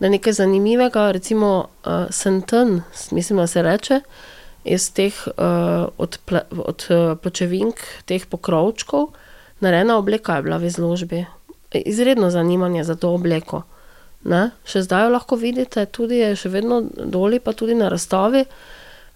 da 0.00 0.06
je 0.06 0.16
nekaj 0.16 0.40
zanimivega, 0.40 1.10
recimo 1.12 1.66
uh, 1.84 2.08
Senten, 2.10 2.80
mislim, 3.10 3.44
da 3.44 3.46
se 3.46 3.62
reče, 3.62 4.00
iz 4.64 4.90
teh 4.94 5.14
uh, 5.26 5.88
od, 5.98 6.18
ple, 6.26 6.44
od 6.50 6.86
uh, 6.90 7.14
pločevink, 7.18 7.82
teh 8.06 8.26
pokrovčkov, 8.26 9.10
narejena 9.60 9.98
obleka 9.98 10.38
je 10.38 10.46
bila 10.46 10.58
v 10.62 10.70
izložbi. 10.70 11.24
Izredno 11.72 12.30
zanimanje 12.30 12.84
za 12.84 12.94
to 12.94 13.14
obleko. 13.14 13.62
Ne? 14.28 14.52
Še 14.68 14.84
zdaj 14.86 15.06
jo 15.06 15.14
lahko 15.16 15.38
vidite, 15.40 15.86
tudi 15.90 16.20
je 16.20 16.34
še 16.38 16.52
vedno 16.52 16.82
doli, 16.86 17.40
pa 17.42 17.56
tudi 17.56 17.74
na 17.74 17.90
razstavi. 17.90 18.44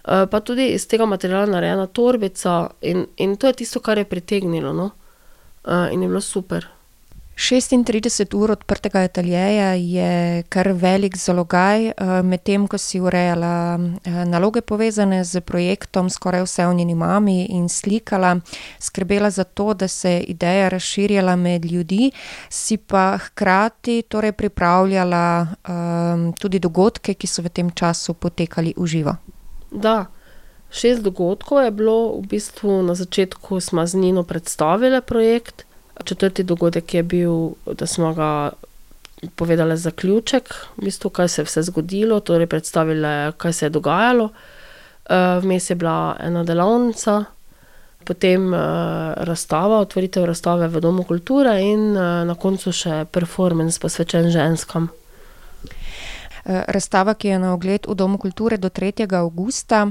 Uh, 0.07 0.25
pa 0.31 0.39
tudi 0.39 0.71
iz 0.75 0.87
tega 0.87 1.07
materiala 1.07 1.47
narejena 1.51 1.87
torbica, 1.87 2.71
in, 2.81 3.07
in 3.17 3.35
to 3.39 3.51
je 3.51 3.63
tisto, 3.63 3.83
kar 3.83 3.99
je 3.99 4.07
pritegnilo. 4.07 4.73
No? 4.75 4.91
Uh, 5.63 5.87
in 5.91 6.03
je 6.03 6.11
bilo 6.11 6.23
super. 6.23 6.67
36 7.37 8.33
ur 8.33 8.51
odprtega 8.51 8.99
ateljeja 8.99 9.73
je 9.73 10.43
kar 10.49 10.71
velik 10.73 11.17
zalogaj, 11.17 11.87
eh, 11.87 11.93
medtem 12.23 12.67
ko 12.67 12.77
si 12.77 12.99
urejala 12.99 13.79
eh, 13.79 14.25
naloge 14.25 14.61
povezane 14.61 15.23
z 15.23 15.41
projektom 15.41 16.09
Skoraj 16.09 16.41
vse 16.43 16.65
o 16.65 16.73
njeni 16.73 16.95
mami 16.95 17.45
in 17.45 17.69
slikala, 17.69 18.39
skrbela 18.79 19.29
za 19.29 19.43
to, 19.43 19.73
da 19.73 19.87
se 19.87 20.11
je 20.11 20.21
ideja 20.21 20.69
razširjala 20.69 21.35
med 21.35 21.65
ljudi, 21.65 22.11
si 22.49 22.77
pa 22.77 23.17
hkrati 23.17 24.01
torej 24.01 24.31
pripravljala 24.31 25.47
um, 25.69 26.33
tudi 26.33 26.59
dogodke, 26.59 27.13
ki 27.13 27.27
so 27.27 27.41
v 27.41 27.49
tem 27.49 27.69
času 27.69 28.13
potekali 28.13 28.73
v 28.77 28.87
živo. 28.87 29.15
Da, 29.71 30.05
šest 30.71 31.01
dogodkov 31.01 31.63
je 31.63 31.71
bilo, 31.71 32.17
v 32.17 32.27
bistvu 32.27 32.81
na 32.83 32.95
začetku 32.95 33.59
smo 33.59 33.85
z 33.85 33.93
Nino 33.93 34.23
predstavili 34.23 35.01
projekt. 35.01 35.66
Četrti 36.03 36.43
dogodek 36.43 36.93
je 36.93 37.03
bil, 37.03 37.49
da 37.65 37.85
smo 37.87 38.13
ga 38.13 38.51
povedali 39.35 39.77
zaključek, 39.77 40.53
v 40.77 40.83
bistvu, 40.85 41.09
kaj 41.09 41.27
se 41.27 41.41
je 41.41 41.45
vse 41.45 41.63
zgodilo, 41.63 42.19
torej 42.19 42.47
predstavili, 42.47 43.31
kaj 43.37 43.53
se 43.53 43.65
je 43.65 43.69
dogajalo. 43.69 44.29
Eh, 45.09 45.39
Vmes 45.41 45.69
je 45.69 45.75
bila 45.75 46.17
ena 46.19 46.43
delavnica, 46.43 47.23
potem 48.03 48.53
eh, 48.53 48.57
razstava, 49.15 49.79
otvoritev 49.79 50.25
razstave 50.25 50.67
v 50.67 50.81
Domu 50.81 51.03
kulture 51.03 51.61
in 51.61 51.97
eh, 51.97 52.25
na 52.25 52.35
koncu 52.35 52.71
še 52.71 53.05
performance 53.11 53.79
posvečen 53.79 54.31
ženskam. 54.31 54.89
Razstava, 56.47 57.11
ki 57.19 57.27
je 57.27 57.37
na 57.43 57.49
ogled 57.51 57.89
v 57.89 57.95
Domu 57.95 58.17
kulture 58.17 58.55
do 58.57 58.69
3. 58.69 59.03
avgusta, 59.19 59.81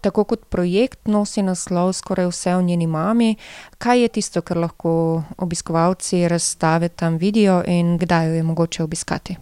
tako 0.00 0.24
kot 0.24 0.44
projekt 0.48 1.08
nosi 1.08 1.42
naslov 1.42 1.92
Skoraj 1.92 2.26
vse 2.26 2.54
o 2.54 2.62
njeni 2.62 2.86
mami. 2.86 3.36
Kaj 3.78 4.02
je 4.02 4.08
tisto, 4.08 4.42
kar 4.42 4.56
lahko 4.56 5.22
obiskovalci 5.38 6.28
razstave 6.28 6.88
tam 6.88 7.16
vidijo 7.16 7.62
in 7.66 7.98
kdaj 7.98 8.28
jo 8.28 8.34
je 8.34 8.42
mogoče 8.42 8.82
obiskati? 8.82 9.36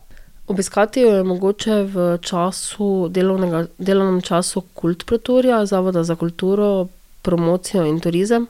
Obiskati 0.47 1.01
jo 1.01 1.11
je 1.17 1.25
mogoče 1.25 1.83
v 1.83 2.19
času 2.23 3.09
delovnega, 3.11 3.67
delovnem 3.79 4.21
času 4.23 4.63
Kult 4.75 5.07
Pretorija, 5.07 5.67
Zavoda 5.67 6.05
za 6.05 6.15
kulturo, 6.17 6.87
promocijo 7.23 7.85
in 7.87 8.01
turizem. 8.01 8.47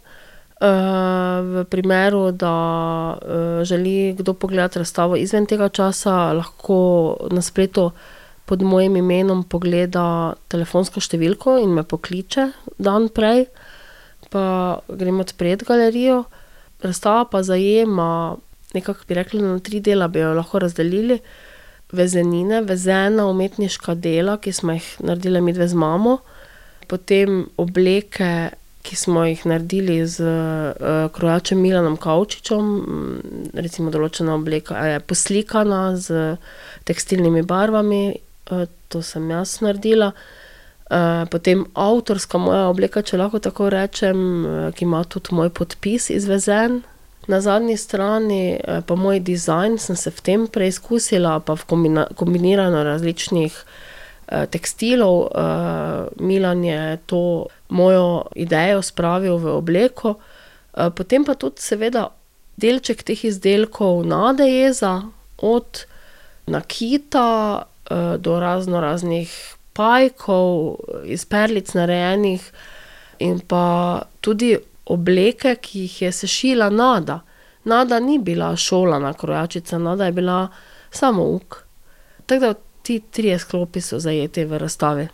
Eh, 0.61 0.67
V 1.43 1.65
primeru, 1.65 2.31
da 2.33 3.19
eh, 3.23 3.65
želi 3.65 4.15
kdo 4.19 4.33
pogledati 4.33 4.79
razstavo 4.79 5.17
izven 5.17 5.47
tega 5.47 5.69
časa, 5.69 6.33
lahko 6.33 7.17
na 7.31 7.43
spletu 7.43 7.91
pod 8.47 8.63
mojim 8.63 8.97
imenom 8.97 9.43
pogleda 9.51 10.35
telefonsko 10.53 11.03
številko 11.03 11.59
in 11.63 11.75
me 11.75 11.83
pokliče 11.83 12.51
dan 12.79 13.09
prej, 13.11 13.47
pa 14.31 14.79
gremo 14.89 15.25
odpret 15.27 15.65
galerijo. 15.67 16.25
Razstava 16.83 17.25
pa 17.31 17.43
zajema, 17.43 18.37
nekako 18.77 19.09
bi 19.09 19.17
rekli, 19.19 19.43
na 19.43 19.59
tri 19.59 19.81
dela 19.81 20.09
bi 20.09 20.23
jo 20.23 20.35
lahko 20.37 20.61
razdelili. 20.63 21.19
Vezenine, 21.93 22.65
vezena 22.67 23.29
umetniška 23.31 23.95
dela, 23.95 24.37
ki 24.43 24.53
smo 24.53 24.75
jih 24.75 24.87
naredili 25.07 25.41
mi 25.41 25.55
dve 25.55 25.69
z 25.71 25.79
mamo, 25.79 26.19
potem 26.91 27.45
obleke, 27.63 28.51
ki 28.87 28.97
smo 28.99 29.25
jih 29.27 29.45
naredili 29.47 30.01
z 30.07 30.27
uh, 30.27 31.07
krojačem 31.15 31.63
Milanom 31.63 31.97
Kavčičem, 31.99 32.67
mm, 32.77 33.49
recimo 33.55 33.91
določena 33.95 34.35
obleka 34.35 34.83
je 34.91 35.01
poslikana 35.03 35.81
z 35.99 36.37
tekstilnimi 36.87 37.43
barvami, 37.47 38.03
to 38.89 39.03
sem 39.03 39.31
jaz 39.31 39.61
naredila. 39.61 40.13
Uh, 40.87 41.25
potem 41.31 41.65
avtorska 41.75 42.39
moja 42.39 42.69
obleka, 42.71 43.03
če 43.03 43.19
lahko 43.19 43.41
tako 43.43 43.73
rečem, 43.75 44.21
uh, 44.47 44.69
ki 44.71 44.87
ima 44.87 45.01
tudi 45.11 45.35
moj 45.35 45.51
podpis 45.51 46.11
izvezen. 46.15 46.85
Na 47.27 47.41
zadnji 47.41 47.77
strani 47.77 48.55
eh, 48.55 48.81
pa 48.87 48.95
moj 48.95 49.21
dizajn, 49.21 49.79
sem 49.79 49.97
se 49.97 50.11
v 50.11 50.23
tem 50.23 50.47
preizkusila, 50.47 51.41
pa 51.43 51.57
v 51.59 51.67
kombiniranju 52.15 52.83
različnih 52.87 53.57
eh, 53.57 54.47
tekstilov. 54.47 55.17
Eh, 55.27 56.23
Milan 56.23 56.65
je 56.65 56.99
to 57.07 57.47
mojo 57.69 58.29
idejo 58.35 58.83
spravil 58.83 59.41
v 59.43 59.57
obleko, 59.59 60.15
eh, 60.15 60.91
potem 60.91 61.27
pa 61.27 61.35
tudi, 61.35 61.63
seveda, 61.63 62.09
delček 62.57 63.03
teh 63.03 63.25
izdelkov 63.27 64.07
Nade 64.07 64.47
jeza, 64.47 65.03
od 65.43 65.83
nakita 66.47 67.27
eh, 67.59 67.76
do 68.19 68.41
razno 68.41 68.81
raznih 68.81 69.55
pajkov, 69.73 70.77
iz 71.05 71.25
perlic 71.25 71.75
narejenih, 71.75 72.53
in 73.19 73.41
pa 73.41 74.03
tudi 74.21 74.57
obleke, 74.87 75.57
ki 75.61 75.81
jih 75.81 76.03
je 76.03 76.13
sešila 76.13 76.71
Nada. 76.71 77.21
Nada 77.65 78.01
ni 78.01 78.19
bila 78.19 78.57
šolana 78.57 79.13
krojačica, 79.13 79.79
Nada 79.79 80.07
je 80.07 80.13
bila 80.13 80.49
samo 80.91 81.23
uk. 81.23 81.65
Tako 82.27 82.41
da 82.41 82.55
ti 82.83 83.01
trije 83.11 83.39
sklopi 83.39 83.81
so 83.81 83.99
zajeti 83.99 84.45
v 84.45 84.59
razstavi. 84.59 85.09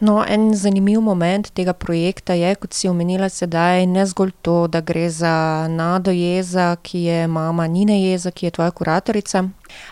No, 0.00 0.24
en 0.24 0.54
zanimiv 0.56 1.00
moment 1.04 1.50
tega 1.52 1.74
projekta 1.76 2.32
je, 2.32 2.54
kot 2.56 2.72
si 2.72 2.88
omenila 2.88 3.28
sedaj, 3.28 3.84
ne 3.86 4.06
zgolj 4.08 4.30
to, 4.42 4.54
da 4.72 4.80
gre 4.80 5.10
za 5.12 5.68
Nado 5.68 6.10
Jeza, 6.10 6.76
ki 6.82 7.02
je 7.04 7.26
mama 7.28 7.66
Nine 7.68 7.98
Jeza, 8.00 8.32
ki 8.32 8.46
je 8.46 8.54
tvoja 8.56 8.70
kuratorica, 8.70 9.44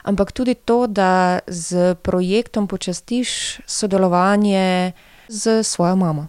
ampak 0.09 0.33
tudi 0.33 0.55
to, 0.55 0.87
da 0.87 1.39
z 1.47 1.93
projektom 2.03 2.67
počastiš 2.67 3.61
sodelovanje 3.67 4.93
z 5.29 5.63
svojo 5.63 5.97
mamo. 5.97 6.27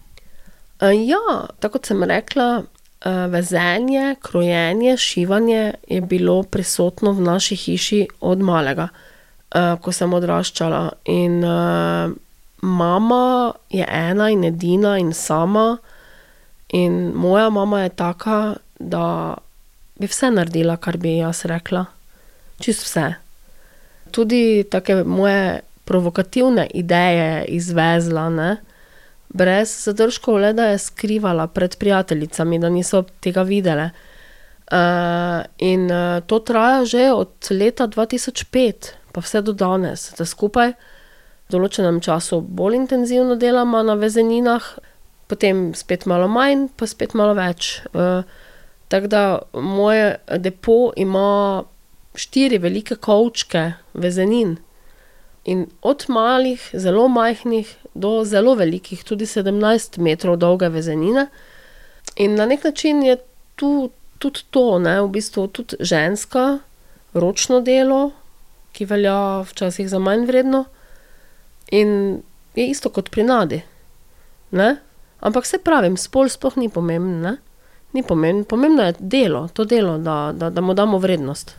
Ja, 0.84 1.48
tako 1.60 1.80
kot 1.80 1.88
sem 1.88 2.04
rekla, 2.04 2.64
vezenje, 3.32 4.16
krojenje, 4.22 4.98
šivanje 4.98 5.74
je 5.88 6.02
bilo 6.02 6.44
prisotno 6.44 7.12
v 7.12 7.22
naši 7.22 7.56
hiši 7.56 8.08
od 8.20 8.40
malega, 8.44 8.90
ko 9.82 9.92
sem 9.92 10.14
odraščala. 10.14 10.90
In 11.06 11.40
mama 12.62 13.54
je 13.70 13.86
ena 13.88 14.30
in 14.30 14.44
edina 14.44 14.98
in 14.98 15.14
sama, 15.14 15.78
in 16.70 17.14
moja 17.16 17.50
mama 17.50 17.84
je 17.84 17.90
taka, 17.90 18.56
da 18.80 19.36
bi 20.00 20.08
vse 20.08 20.32
naredila, 20.32 20.78
kar 20.78 20.98
bi 20.98 21.10
ji 21.10 21.18
jaz 21.24 21.46
rekla. 21.46 21.86
Čist 22.60 22.84
vse. 22.84 23.14
Tudi 24.12 24.64
take 24.72 25.04
moje 25.04 25.60
provokativne 25.86 26.68
ideje 26.74 27.46
izvezla, 27.46 28.30
ne? 28.30 28.58
brez 29.30 29.70
zadržkov, 29.84 30.40
le 30.42 30.54
da 30.54 30.72
je 30.72 30.78
skrivala 30.78 31.48
pred 31.48 31.76
prijateljicami, 31.78 32.60
da 32.60 32.70
niso 32.70 33.04
tega 33.20 33.42
videle. 33.42 33.90
Uh, 34.72 35.46
in 35.58 35.92
uh, 35.92 36.22
to 36.26 36.40
traja 36.40 36.86
že 36.86 37.12
od 37.14 37.48
leta 37.50 37.88
2005, 37.88 38.74
pa 39.12 39.22
vse 39.22 39.42
do 39.42 39.54
danes, 39.54 40.12
da 40.18 40.26
skupaj 40.26 40.74
določenem 41.50 42.00
času 42.02 42.42
bolj 42.42 42.76
intenzivno 42.84 43.36
delamo 43.36 43.82
na 43.84 43.96
vezeninah, 44.00 44.66
potem 45.30 45.72
spet 45.78 46.06
malo 46.10 46.28
manj, 46.30 46.68
pa 46.78 46.88
spet 46.90 47.16
malo 47.18 47.34
več. 47.38 47.80
Uh, 47.94 48.24
Tako 48.90 49.08
da 49.08 49.40
moje 49.54 50.16
depo 50.38 50.92
ima 50.98 51.64
štiri 52.16 52.58
velike 52.58 52.96
kovčke 52.96 53.74
vezenin. 53.94 54.58
In 55.46 55.68
od 55.82 56.06
malih, 56.08 56.70
zelo 56.74 57.08
majhnih, 57.08 57.76
do 57.94 58.24
zelo 58.26 58.56
velikih, 58.56 59.04
tudi 59.04 59.26
17 59.26 60.00
metrov 60.02 60.38
dolge 60.38 60.70
vezenine. 60.70 61.28
In 62.16 62.36
na 62.36 62.46
nek 62.46 62.64
način 62.64 63.04
je 63.04 63.18
tu 63.56 63.90
tudi 64.18 64.42
to, 64.50 64.80
ne, 64.80 65.02
v 65.02 65.08
bistvu 65.08 65.48
tudi 65.48 65.78
ženska, 65.80 66.60
ročno 67.14 67.62
delo, 67.62 68.12
ki 68.74 68.86
velja 68.86 69.46
včasih 69.46 69.90
za 69.90 70.00
manj 70.00 70.26
vredno, 70.26 70.66
in 71.72 72.22
je 72.56 72.68
isto 72.70 72.90
kot 72.90 73.10
pri 73.10 73.24
nadi. 73.24 73.62
Ne? 74.52 74.76
Ampak 75.20 75.46
se 75.46 75.60
pravim, 75.60 75.98
spol 75.98 76.30
sploh 76.30 76.58
ni 76.58 76.70
pomemben, 76.70 77.38
ni 77.94 78.04
pomembno, 78.04 78.44
pomembno 78.44 78.84
je 78.84 78.96
delo, 79.00 79.48
to 79.54 79.66
delo, 79.66 79.98
da, 79.98 80.32
da, 80.36 80.50
da 80.50 80.62
mu 80.62 80.74
damo 80.74 80.98
vrednost. 80.98 81.56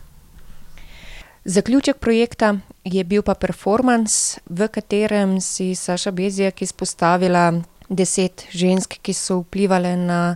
Zaključek 1.45 1.97
projekta 1.97 2.55
je 2.83 3.03
bil 3.03 3.21
pa 3.21 3.33
performance, 3.33 4.41
v 4.45 4.67
katerem 4.67 5.39
si 5.41 5.75
Saša 5.75 6.11
Bezjak 6.11 6.61
izpostavila 6.61 7.53
deset 7.89 8.45
žensk, 8.51 8.99
ki 9.01 9.13
so 9.13 9.41
vplivali 9.41 9.95
na 9.97 10.35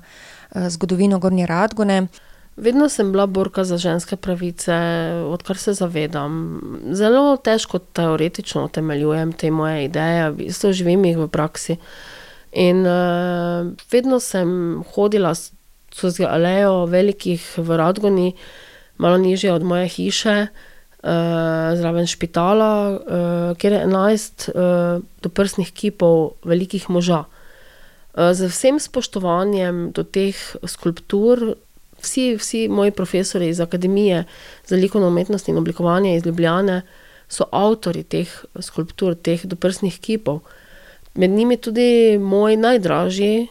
zgodovino 0.56 1.20
Gornje 1.20 1.46
Radgone. 1.46 2.08
Vedno 2.56 2.88
sem 2.90 3.12
bila 3.12 3.26
borka 3.28 3.64
za 3.64 3.78
ženske 3.78 4.16
pravice, 4.16 4.74
odkar 5.28 5.58
se 5.58 5.74
zavedam. 5.74 6.62
Zelo 6.92 7.36
težko 7.38 7.80
teoretično 7.80 8.64
utemeljujem 8.66 9.34
te 9.34 9.52
moje 9.52 9.86
ideje, 9.86 10.30
v 10.30 10.36
bistvu 10.36 10.72
živim 10.72 11.04
jih 11.06 11.18
v 11.20 11.28
praksi. 11.28 11.76
In 12.56 12.86
uh, 12.88 13.68
vedno 13.92 14.22
sem 14.24 14.48
hodila 14.96 15.34
skozi 15.36 16.24
alejo 16.24 16.86
velikih 16.88 17.44
v 17.58 17.76
Radgoni, 17.76 18.32
malo 18.98 19.18
nižje 19.18 19.52
od 19.52 19.64
moje 19.64 19.92
hiše, 19.92 20.48
uh, 20.48 21.76
zraven 21.76 22.08
špitala, 22.08 22.72
uh, 22.96 23.58
kjer 23.60 23.74
je 23.74 23.84
enajst 23.84 24.48
uh, 24.50 25.04
doprsnih 25.22 25.76
kipov 25.76 26.40
velikih 26.48 26.88
moža. 26.90 27.26
Uh, 28.16 28.32
z 28.32 28.48
vsem 28.48 28.80
spoštovanjem 28.80 29.92
do 29.92 30.08
teh 30.08 30.40
skulptur, 30.64 31.60
vsi, 32.06 32.36
vsi 32.38 32.68
moji 32.70 32.94
profesori 32.94 33.50
iz 33.50 33.60
Akademije 33.60 34.24
za 34.66 34.76
likovno 34.76 35.08
umetnost 35.08 35.50
in 35.50 35.58
oblikovanje 35.58 36.16
iz 36.16 36.26
Ljubljane 36.26 36.82
so 37.28 37.48
avtori 37.52 38.04
teh 38.04 38.30
skulptur, 38.62 39.16
teh 39.16 39.46
doprsnih 39.46 40.00
kipov. 40.00 40.40
Med 41.16 41.30
njimi 41.30 41.58
tudi 41.58 42.18
moj 42.22 42.58
najdražji, 42.58 43.48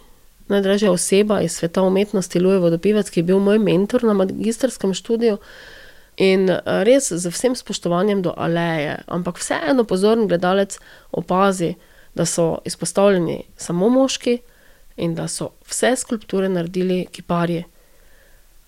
najdražja 0.48 0.92
oseba 0.92 1.40
iz 1.40 1.56
sveta 1.56 1.82
umetnosti, 1.82 2.40
Luje 2.40 2.58
Vodopivec, 2.58 3.10
ki 3.10 3.20
je 3.20 3.24
bil 3.24 3.40
moj 3.40 3.58
mentor 3.58 4.04
na 4.04 4.12
magistrskem 4.12 4.94
študiju. 4.94 5.38
In 6.16 6.46
res 6.86 7.10
z 7.10 7.30
vsem 7.30 7.56
spoštovanjem 7.58 8.22
do 8.22 8.34
Aleje, 8.36 9.00
ampak 9.10 9.40
vseeno 9.42 9.84
pozoren 9.84 10.28
gledalec 10.28 10.78
opazi, 11.10 11.74
da 12.14 12.26
so 12.26 12.58
izpostavljeni 12.64 13.42
samo 13.56 13.88
moški 13.88 14.38
in 14.96 15.14
da 15.14 15.26
so 15.28 15.50
vse 15.66 15.96
skulpture 15.96 16.48
naredili 16.48 17.06
kiparji. 17.10 17.64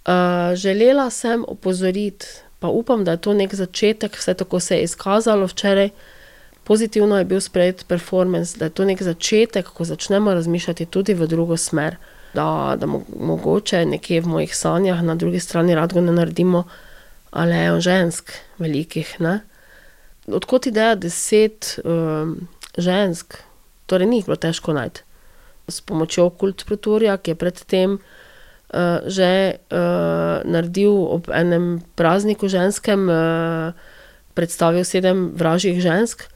Uh, 0.06 0.54
želela 0.54 1.10
sem 1.10 1.44
opozoriti, 1.48 2.26
pa 2.58 2.68
upam, 2.68 3.04
da 3.04 3.10
je 3.10 3.16
to 3.16 3.32
neki 3.34 3.56
začetek, 3.56 4.16
vse 4.18 4.34
tako 4.34 4.60
se 4.60 4.76
je 4.76 4.82
izkazalo 4.82 5.46
včeraj. 5.46 5.88
Pozitivno 6.64 7.18
je 7.18 7.24
bil 7.24 7.40
sprejet 7.40 7.84
performance, 7.88 8.58
da 8.58 8.64
je 8.64 8.70
to 8.70 8.84
neki 8.84 9.04
začetek, 9.04 9.66
ko 9.66 9.84
začnemo 9.84 10.34
razmišljati 10.34 10.86
tudi 10.86 11.14
v 11.14 11.26
drugo 11.26 11.56
smer. 11.56 11.96
Da, 12.34 12.76
da 12.78 12.86
mo 12.86 13.02
mogoče 13.20 13.86
nekje 13.86 14.20
v 14.20 14.28
mojih 14.28 14.56
sanjah 14.56 15.02
na 15.02 15.14
drugi 15.14 15.40
strani 15.40 15.74
rado 15.74 16.00
ne 16.00 16.12
naredimo 16.12 16.64
alejo 17.30 17.80
žensk, 17.80 18.30
velikih. 18.58 19.16
Ne? 19.18 19.40
Odkot 20.26 20.66
ideja 20.66 20.94
deset 20.94 21.80
um, 21.84 22.48
žensk, 22.78 23.34
torej 23.86 24.06
ni 24.06 24.20
jih 24.20 24.26
bilo 24.26 24.36
težko 24.36 24.72
najti. 24.72 25.02
S 25.68 25.80
pomočjo 25.80 26.30
kult 26.30 26.62
Proturja, 26.66 27.16
ki 27.16 27.30
je 27.30 27.34
predtem 27.34 27.98
uh, 27.98 28.00
že 29.06 29.58
uh, 29.70 30.44
naredil 30.44 30.92
ob 30.92 31.30
enem 31.32 31.80
prazniku 31.96 32.48
ženskem, 32.48 33.08
uh, 33.08 33.72
predstavil 34.36 34.84
sedem 34.84 35.32
vražjih 35.32 35.80
žensk, 35.80 36.26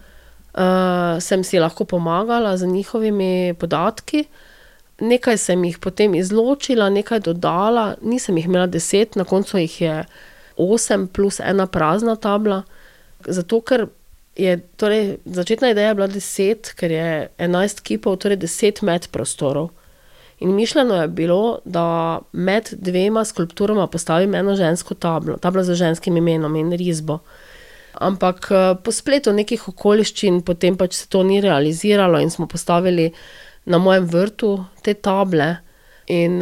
uh, 0.56 1.20
sem 1.20 1.44
si 1.44 1.60
lahko 1.60 1.84
pomagala 1.84 2.56
z 2.56 2.66
njihovimi 2.66 3.54
podatki. 3.60 4.24
Nekaj 5.00 5.36
sem 5.40 5.64
jih 5.64 5.78
potem 5.80 6.14
izločila, 6.14 6.90
nekaj 6.92 7.24
dodala, 7.24 7.96
nisem 8.02 8.36
jih 8.36 8.48
imela 8.48 8.66
deset, 8.68 9.16
na 9.16 9.24
koncu 9.24 9.58
jih 9.58 9.80
je 9.80 9.94
osem 10.60 11.08
plus 11.08 11.40
ena 11.40 11.66
prazna 11.66 12.16
tabla. 12.16 12.62
Zato, 13.24 13.60
ker 13.60 13.88
je 14.36 14.58
torej, 14.76 15.16
začetna 15.24 15.72
ideja 15.72 15.94
bila 15.94 16.08
deset, 16.08 16.72
ker 16.76 16.92
je 16.92 17.08
enajst 17.38 17.80
kipov, 17.80 18.20
torej 18.20 18.40
deset 18.40 18.82
med 18.84 19.08
prostorov. 19.12 19.72
In 20.40 20.54
mišljeno 20.54 21.02
je 21.02 21.08
bilo, 21.08 21.58
da 21.64 22.18
med 22.32 22.68
dvema 22.72 23.24
skulpturama 23.24 23.86
postavim 23.86 24.34
eno 24.34 24.54
žensko 24.56 24.94
tablo, 24.94 25.36
tablo 25.36 25.62
z 25.64 25.74
ženskim 25.74 26.16
imenom 26.16 26.56
in 26.56 26.72
risbo. 26.72 27.18
Ampak 27.94 28.48
po 28.84 28.92
spletu 28.92 29.32
nekih 29.32 29.68
okoliščin 29.68 30.40
potem 30.46 30.76
pač 30.80 30.94
se 30.94 31.08
to 31.08 31.22
ni 31.22 31.40
realiziralo 31.40 32.20
in 32.20 32.30
smo 32.30 32.46
postavili 32.46 33.10
na 33.64 33.78
mojem 33.78 34.06
vrtu 34.08 34.54
te 34.82 34.94
table. 34.94 35.56
In 36.08 36.40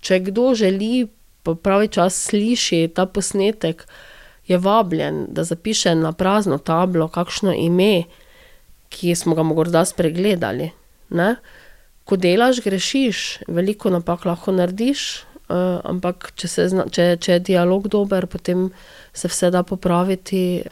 če 0.00 0.20
kdo 0.28 0.52
želi, 0.54 1.06
pa 1.42 1.54
pravi 1.54 1.88
čas 1.88 2.18
sliši 2.28 2.90
ta 2.94 3.06
posnetek, 3.06 3.86
je 4.50 4.58
vabljen, 4.58 5.26
da 5.30 5.44
zapiše 5.44 5.94
na 5.94 6.12
prazno 6.12 6.58
tablo 6.58 7.08
kakšno 7.08 7.54
ime, 7.54 8.04
ki 8.90 9.14
smo 9.14 9.34
ga 9.38 9.42
morda 9.46 9.84
spregledali, 9.86 10.70
ne. 11.14 11.34
Ko 12.10 12.16
delaš, 12.18 12.58
grešiš, 12.64 13.18
veliko 13.46 13.90
napak 13.94 14.24
lahko 14.26 14.50
narediš, 14.50 15.22
ampak 15.86 16.32
če 16.34 16.48
se 16.50 16.64
če, 16.90 17.04
če 17.22 17.36
je 17.36 17.44
dialog 17.52 17.86
dober, 17.86 18.26
potem 18.26 18.72
se 19.14 19.30
vse 19.30 19.52
da 19.54 19.62
popraviti. 19.62 20.64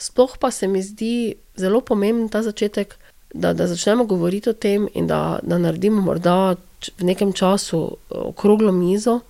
Sploh 0.00 0.38
pa 0.40 0.48
se 0.54 0.64
mi 0.64 0.80
zdi 0.80 1.34
zelo 1.60 1.82
pomemben 1.84 2.30
ta 2.32 2.40
začetek, 2.46 2.96
da, 3.34 3.52
da 3.52 3.66
začnemo 3.68 4.06
govoriti 4.08 4.48
o 4.48 4.56
tem 4.56 4.86
in 4.96 5.10
da, 5.10 5.40
da 5.44 5.58
naredimo 5.60 6.00
morda 6.00 6.56
v 6.56 7.04
nekem 7.04 7.34
času 7.36 7.82
okroglo 8.08 8.72
mizo, 8.72 9.20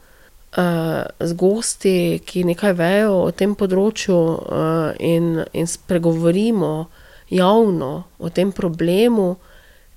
z 1.20 1.32
gosti, 1.36 2.20
ki 2.24 2.44
nekaj 2.48 2.72
vejo 2.78 3.16
o 3.26 3.32
tem 3.36 3.52
področju, 3.58 4.18
in, 5.04 5.42
in 5.52 5.66
spregovorimo 5.68 6.88
javno 7.34 7.90
o 8.18 8.30
tem 8.32 8.54
problemu 8.56 9.34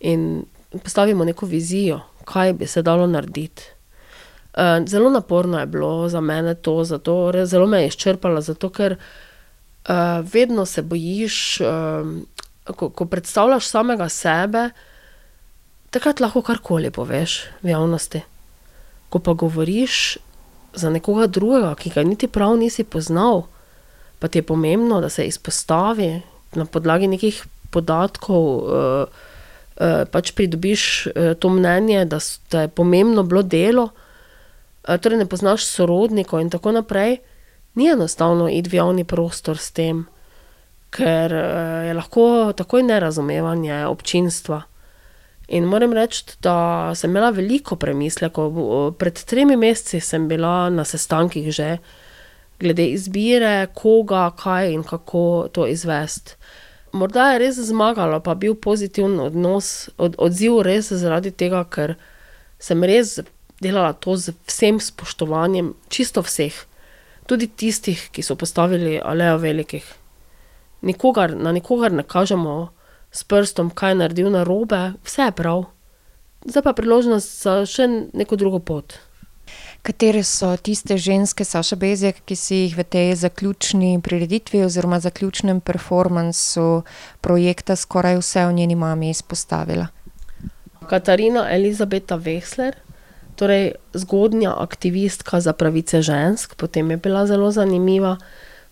in 0.04 0.44
postavimo 0.80 1.26
neko 1.26 1.46
vizijo, 1.46 2.00
kaj 2.26 2.54
bi 2.54 2.68
se 2.68 2.82
dalo 2.82 3.08
narediti. 3.08 3.64
zelo 4.86 5.10
naporno 5.10 5.60
je 5.60 5.66
bilo 5.66 6.10
za 6.10 6.22
mene 6.22 6.56
to, 6.56 6.84
zato 6.84 7.32
zelo 7.46 7.68
me 7.68 7.82
je 7.82 7.88
izčrpalo, 7.88 8.42
zato 8.42 8.70
ker, 8.70 8.96
vedno 10.34 10.66
se 10.66 10.82
bojiš, 10.82 11.62
ko, 12.76 12.90
ko 12.90 13.06
predstavljaš 13.06 13.68
samega 13.68 14.10
sebe, 14.10 14.70
takrat 15.90 16.20
lahko 16.20 16.42
karkoli 16.42 16.92
poveš 16.92 17.44
v 17.64 17.70
javnosti. 17.70 18.22
Ko 19.10 19.20
pa 19.20 19.34
govoriš 19.34 20.18
za 20.74 20.90
nekoga 20.90 21.28
drugega, 21.28 21.76
ki 21.76 21.90
ga 21.90 22.04
niti 22.04 22.28
prav 22.28 22.56
nisi 22.58 22.84
poznal, 22.84 23.44
pa 24.20 24.28
ti 24.28 24.40
je 24.40 24.44
pomembno, 24.44 25.02
da 25.02 25.10
se 25.10 25.26
izpostavi 25.26 26.22
na 26.56 26.66
podlagi 26.66 27.08
nekih 27.08 27.44
podatkov, 27.72 28.64
pač 30.12 30.32
pridobiš 30.38 31.08
to 31.40 31.50
mnenje, 31.50 32.06
da, 32.06 32.20
da 32.52 32.62
je 32.62 32.68
pomembno 32.68 33.24
bilo 33.24 33.42
delo, 33.42 33.90
eh, 34.88 34.98
torej 34.98 35.18
ne 35.18 35.26
poznaš 35.26 35.66
sorodnikov 35.66 36.42
in 36.42 36.50
tako 36.50 36.72
naprej, 36.72 37.18
ni 37.76 37.88
enostavno 37.88 38.50
iti 38.50 38.70
v 38.70 38.74
javni 38.74 39.04
prostor 39.04 39.58
s 39.58 39.72
tem, 39.72 40.06
ker 40.90 41.34
eh, 41.34 41.88
je 41.88 41.94
lahko 41.94 42.54
takoj 42.58 42.84
nerazumevanje 42.84 43.86
občinstva. 43.86 44.62
In 45.52 45.66
moram 45.68 45.94
reči, 45.94 46.24
da 46.40 46.92
sem 46.96 47.12
imela 47.12 47.30
veliko 47.30 47.76
premislekov. 47.76 48.56
Pred 48.96 49.24
tremi 49.28 49.58
meseci 49.60 50.00
sem 50.00 50.28
bila 50.28 50.70
na 50.70 50.86
sestankih 50.88 51.52
že 51.52 51.78
glede 52.60 52.86
izbire, 52.94 53.68
koga, 53.76 54.30
kaj 54.38 54.72
in 54.72 54.84
kako 54.84 55.50
to 55.52 55.68
izvesti. 55.68 56.38
Morda 56.92 57.32
je 57.32 57.40
res 57.40 57.60
zmagalo, 57.60 58.20
pa 58.20 58.36
bil 58.36 58.56
pozitiven 58.56 59.20
odnos, 59.24 59.90
od, 59.98 60.18
odziv 60.20 60.60
res 60.68 60.92
zaradi 60.92 61.32
tega, 61.32 61.64
ker 61.64 61.96
sem 62.60 62.84
res 62.84 63.20
delala 63.64 63.94
to 63.94 64.18
z 64.20 64.36
vsem 64.50 64.82
spoštovanjem, 64.82 65.72
čisto 65.88 66.24
vseh, 66.26 66.56
tudi 67.30 67.48
tistih, 67.48 68.10
ki 68.12 68.26
so 68.26 68.36
postavili 68.36 68.98
alejo 69.00 69.38
velikih. 69.40 69.86
Nikogar, 70.82 71.36
na 71.38 71.54
nikogar 71.56 71.94
ne 71.94 72.04
kažemo 72.04 72.74
s 73.12 73.24
prstom, 73.24 73.70
kaj 73.70 73.94
je 73.94 74.00
naredil 74.02 74.32
na 74.34 74.44
robe, 74.44 74.82
vse 75.06 75.30
je 75.30 75.38
prav. 75.38 75.70
Zdaj 76.44 76.64
pa 76.66 76.74
priložnost 76.74 77.44
za 77.44 77.62
še 77.70 77.88
neko 78.18 78.36
drugo 78.36 78.60
pot. 78.60 78.98
Katere 79.82 80.22
so 80.24 80.54
tiste 80.58 80.98
ženske, 80.98 81.46
Saša 81.46 81.76
Bezjak, 81.76 82.20
ki 82.26 82.36
si 82.38 82.56
jih 82.56 82.76
v 82.78 82.84
tej 82.86 83.16
zaključni 83.18 83.98
prireditvi 84.04 84.62
oziroma 84.62 85.00
zaključnem 85.02 85.62
performansu 85.62 86.84
projekta 87.22 87.76
Skoraj 87.76 88.20
vse 88.22 88.46
o 88.46 88.52
njeni 88.52 88.76
mami 88.76 89.10
izpostavila? 89.10 89.88
Katarina 90.90 91.48
Elizabeta 91.50 92.16
Vehsler, 92.16 92.76
torej 93.36 93.72
zgodnja 93.94 94.54
aktivistka 94.58 95.42
za 95.42 95.54
pravice 95.54 96.02
žensk, 96.02 96.56
potem 96.56 96.92
je 96.92 96.98
bila 96.98 97.26
zelo 97.26 97.52
zanimiva, 97.52 98.18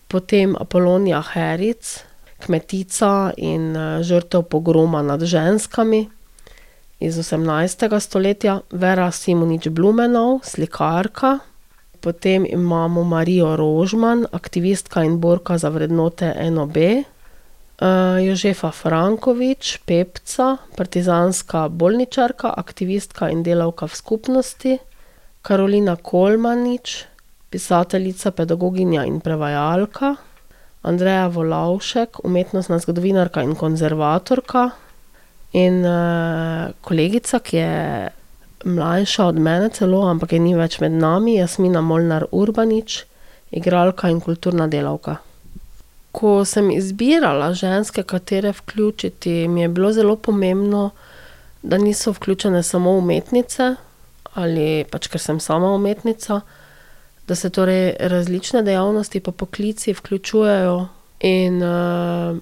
potem 0.07 0.55
Apolonija 0.59 1.23
Heric, 1.33 2.03
kmetica 2.45 3.31
in 3.37 3.75
eh, 3.75 4.03
žrtev 4.03 4.43
pogroma 4.43 5.01
nad 5.01 5.23
ženskami 5.25 6.05
iz 6.99 7.17
18. 7.17 7.99
stoletja, 7.99 8.59
Vera 8.71 9.11
Simonič 9.11 9.69
Blumenov, 9.69 10.39
slikarka. 10.43 11.39
Potem 11.99 12.45
imamo 12.49 13.03
Marijo 13.03 13.55
Rožman, 13.55 14.25
aktivistka 14.31 15.03
in 15.03 15.19
borka 15.19 15.57
za 15.57 15.69
vrednote 15.69 16.35
NOB, 16.51 16.77
Uh, 17.79 18.19
Jožefa 18.19 18.71
Frankovič, 18.75 19.77
pepca, 19.87 20.57
partizanska 20.75 21.69
bolničarka, 21.71 22.51
aktivistka 22.57 23.29
in 23.31 23.39
delavka 23.39 23.87
v 23.87 23.95
skupnosti, 23.95 24.73
Karolina 25.41 25.95
Kolmanič, 25.95 27.05
pisateljica, 27.49 28.35
pedagoginja 28.35 29.05
in 29.07 29.21
prevajalka, 29.23 30.17
Andreja 30.83 31.31
Volavšek, 31.31 32.19
umetnostna 32.27 32.81
zgodovinarka 32.83 33.47
in 33.47 33.55
konzervatorka, 33.55 34.69
in 35.51 35.85
uh, 35.85 36.71
kolegica, 36.81 37.39
ki 37.39 37.57
je 37.57 38.09
mlajša 38.65 39.25
od 39.25 39.39
mene 39.39 39.69
celo, 39.73 40.03
ampak 40.09 40.35
je 40.35 40.39
ni 40.39 40.53
več 40.55 40.79
med 40.83 40.91
nami, 40.91 41.37
Jasmina 41.39 41.81
Molnar 41.81 42.27
Urbanič, 42.31 43.03
igralka 43.51 44.09
in 44.11 44.21
kulturna 44.21 44.67
delavka. 44.67 45.17
Ko 46.11 46.43
sem 46.45 46.71
izbirala 46.73 47.53
ženske, 47.53 48.03
katere 48.03 48.51
vključiti, 48.51 49.47
mi 49.47 49.61
je 49.61 49.69
bilo 49.69 49.91
zelo 49.93 50.15
pomembno, 50.15 50.89
da 51.61 51.77
niso 51.77 52.11
vključene 52.11 52.63
samo 52.63 52.97
umetnice 52.97 53.75
ali 54.33 54.85
pač 54.89 55.07
ker 55.11 55.21
sem 55.21 55.39
sama 55.39 55.73
umetnica, 55.73 56.41
da 57.27 57.35
se 57.35 57.49
torej 57.49 57.95
različne 57.99 58.61
dejavnosti 58.63 59.19
pa 59.19 59.31
poklici 59.31 59.93
vključujejo 59.93 60.87
in 61.19 61.63
uh, 61.63 62.37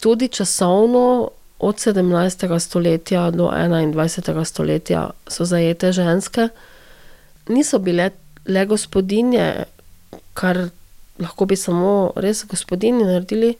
tudi 0.00 0.28
časovno 0.28 1.30
od 1.60 1.76
17. 1.76 2.58
stoletja 2.58 3.30
do 3.30 3.50
21. 3.52 4.44
stoletja 4.44 5.10
so 5.28 5.44
zajete 5.44 5.92
ženske. 5.92 6.48
Niso 7.48 7.78
bile 7.78 8.10
le 8.46 8.66
gospodinje, 8.66 9.64
kar 10.34 10.68
lahko 11.20 11.44
bi 11.46 11.56
samo 11.56 12.12
res 12.16 12.44
gospodini 12.48 13.04
naredili, 13.04 13.54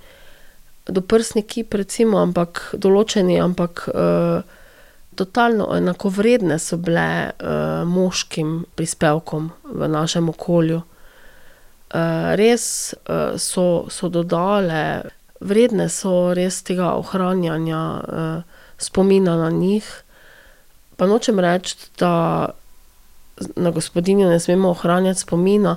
doprsni 0.88 1.42
kip, 1.42 1.74
recimo, 1.74 2.22
ampak 2.24 2.62
določeni, 2.80 3.36
ampak 3.40 3.84
uh, 3.92 4.40
totalno 5.14 5.68
enakovredne 5.76 6.58
so 6.58 6.80
bile 6.80 7.06
uh, 7.30 7.84
moškim 7.84 8.62
prispevkom 8.74 9.50
v 9.76 9.88
našem 9.92 10.32
okolju. 10.32 10.80
Uh, 11.90 12.32
res 12.40 12.94
uh, 12.94 13.36
so, 13.36 13.90
so 13.92 14.08
dodale, 14.08 15.10
vredne 15.40 15.88
so 15.88 16.32
res 16.36 16.62
tega 16.62 16.94
ohranjanja 17.00 17.80
uh, 17.80 18.42
spomina 18.78 19.36
na 19.36 19.50
njih. 19.50 19.86
Pa 20.96 21.08
nočem 21.08 21.40
reči, 21.40 21.76
da 21.98 22.50
na 23.56 23.70
gospodinjo 23.70 24.28
ne 24.28 24.40
smemo 24.40 24.70
ohranjati 24.70 25.20
spomina, 25.20 25.76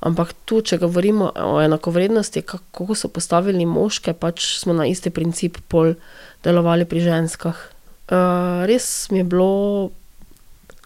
ampak 0.00 0.32
tu, 0.44 0.60
če 0.62 0.78
govorimo 0.78 1.32
o 1.34 1.58
enakovrednosti, 1.60 2.42
kako 2.42 2.94
so 2.94 3.10
postavili 3.10 3.66
moške, 3.66 4.14
pač 4.14 4.46
smo 4.62 4.72
na 4.72 4.86
isti 4.86 5.10
princip 5.10 5.58
pol 5.68 5.94
delovali 6.44 6.86
pri 6.86 7.02
ženskah. 7.04 7.58
Uh, 8.10 8.62
res 8.66 9.10
mi 9.10 9.20
je 9.20 9.26
bilo 9.26 9.90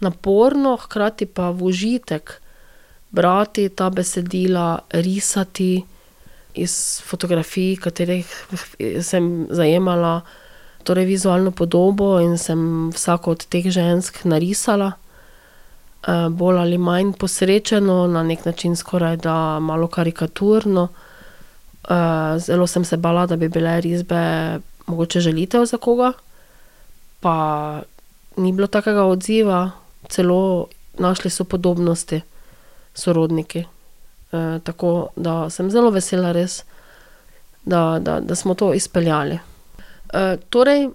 naporno, 0.00 0.76
hkrati 0.80 1.26
pa 1.26 1.52
v 1.52 1.70
užitek 1.70 2.40
brati 3.14 3.68
ta 3.68 3.90
besedila, 3.90 4.78
risati 4.90 5.84
iz 6.54 7.02
fotografij, 7.04 7.76
katerih 7.76 8.26
sem 9.02 9.46
zajemala 9.50 10.20
torej 10.84 11.04
vizualno 11.08 11.50
podobo 11.50 12.18
in 12.20 12.38
sem 12.38 12.90
vsako 12.92 13.30
od 13.30 13.46
teh 13.46 13.66
žensk 13.70 14.24
narisala. 14.24 14.92
Uh, 16.04 16.28
bolj 16.28 16.58
ali 16.60 16.78
manj 16.78 17.14
posrečeno, 17.18 18.06
na 18.06 18.22
nek 18.22 18.44
način 18.44 18.76
skoraj 18.76 19.16
da 19.16 19.58
malo 19.60 19.88
karikaturno. 19.88 20.88
Uh, 21.88 22.36
zelo 22.38 22.66
sem 22.66 22.84
se 22.84 22.96
bala, 22.96 23.26
da 23.26 23.36
bi 23.36 23.48
bile 23.48 23.80
risbe 23.80 24.60
mogoče 24.86 25.20
želitev 25.20 25.64
za 25.64 25.76
koga, 25.76 26.12
pa 27.20 27.80
ni 28.36 28.52
bilo 28.52 28.66
takega 28.66 29.04
odziva, 29.04 29.70
celo 30.08 30.66
našli 30.98 31.30
so 31.30 31.44
podobnosti 31.44 32.20
sorodniki. 32.94 33.64
Uh, 34.34 34.58
tako 34.66 35.08
da 35.16 35.50
sem 35.50 35.70
zelo 35.70 35.92
vesela, 35.94 36.32
res, 36.34 36.64
da, 37.62 37.98
da, 38.02 38.18
da 38.20 38.34
smo 38.34 38.54
to 38.58 38.72
izpeljali. 38.74 39.38
Uh, 40.10 40.34
torej, 40.50 40.88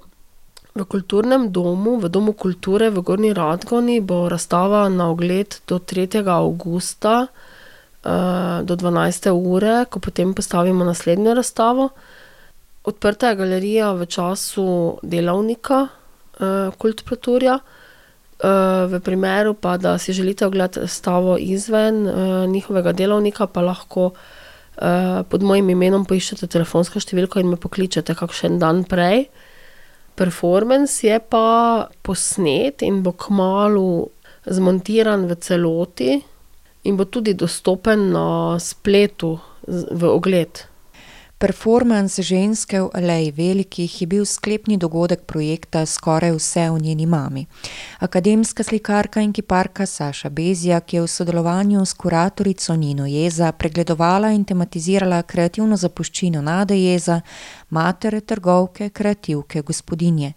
v 0.76 0.86
kulturnem 0.86 1.50
domu, 1.52 1.98
v 2.00 2.10
Domu 2.10 2.34
kulture 2.34 2.90
v 2.90 3.02
Gorni 3.02 3.32
Radgoni, 3.34 4.00
bo 4.02 4.28
razstava 4.30 4.90
na 4.90 5.10
ogled 5.10 5.60
do 5.68 5.80
3. 5.80 6.22
avgusta 6.28 7.28
uh, 7.28 8.62
do 8.64 8.76
12. 8.76 9.32
ure, 9.32 9.86
ko 9.90 10.00
potem 10.00 10.34
postavimo 10.34 10.86
naslednjo 10.86 11.34
razstavo. 11.34 11.90
Odprta 12.84 13.30
je 13.30 13.40
galerija 13.40 13.92
v 13.94 14.06
času 14.06 15.00
delavnika 15.04 15.88
uh, 15.88 16.74
Kultproturja. 16.78 17.60
V 18.40 19.00
primeru 19.04 19.52
pa, 19.54 19.76
da 19.78 19.98
si 20.00 20.14
želite 20.16 20.46
ogledati 20.48 20.88
stavo 20.88 21.38
izven 21.38 22.08
uh, 22.08 22.14
njihovega 22.48 22.94
delovnika, 22.96 23.48
pa 23.48 23.62
lahko 23.62 24.06
uh, 24.06 25.26
pod 25.30 25.44
mojim 25.44 25.70
imenom 25.70 26.06
poiščete 26.08 26.48
telefonsko 26.48 27.02
številko 27.04 27.44
in 27.44 27.52
me 27.52 27.60
pokličete 27.60 28.16
kakšen 28.16 28.56
dan 28.62 28.86
prej. 28.88 29.26
Performance 30.16 31.04
je 31.04 31.20
pa 31.20 31.90
posnet 32.02 32.84
in 32.88 33.04
bo 33.04 33.12
kmalu 33.12 34.08
zmontiran 34.48 35.28
v 35.28 35.36
celoti 35.44 36.16
in 36.88 36.96
bo 36.96 37.06
tudi 37.12 37.36
dostopen 37.36 38.10
na 38.16 38.56
spletu 38.60 39.36
v 39.68 40.04
ogled. 40.08 40.69
Performance 41.40 42.20
ženske 42.20 42.82
v 42.82 42.90
Aleji 42.94 43.32
Velikih 43.32 44.02
je 44.02 44.08
bil 44.08 44.26
sklepni 44.26 44.76
dogodek 44.78 45.22
projekta 45.24 45.86
Skoraj 45.86 46.34
vse 46.36 46.66
o 46.70 46.78
njeni 46.78 47.06
mami. 47.06 47.46
Akademska 48.00 48.64
slikarka 48.64 49.22
in 49.22 49.32
kiparka 49.34 49.86
Saša 49.86 50.30
Bezjak 50.30 50.94
je 50.94 51.02
v 51.02 51.08
sodelovanju 51.08 51.86
s 51.86 51.94
kuratorico 51.94 52.76
Nino 52.76 53.06
Jeza 53.06 53.52
pregledovala 53.52 54.32
in 54.36 54.44
tematizirala 54.44 55.22
kreativno 55.24 55.78
zapuščino 55.78 56.42
Nade 56.42 56.76
Jeza, 56.76 57.22
matere 57.70 58.20
trgovke, 58.22 58.90
kreativke, 58.90 59.62
gospodinje. 59.62 60.34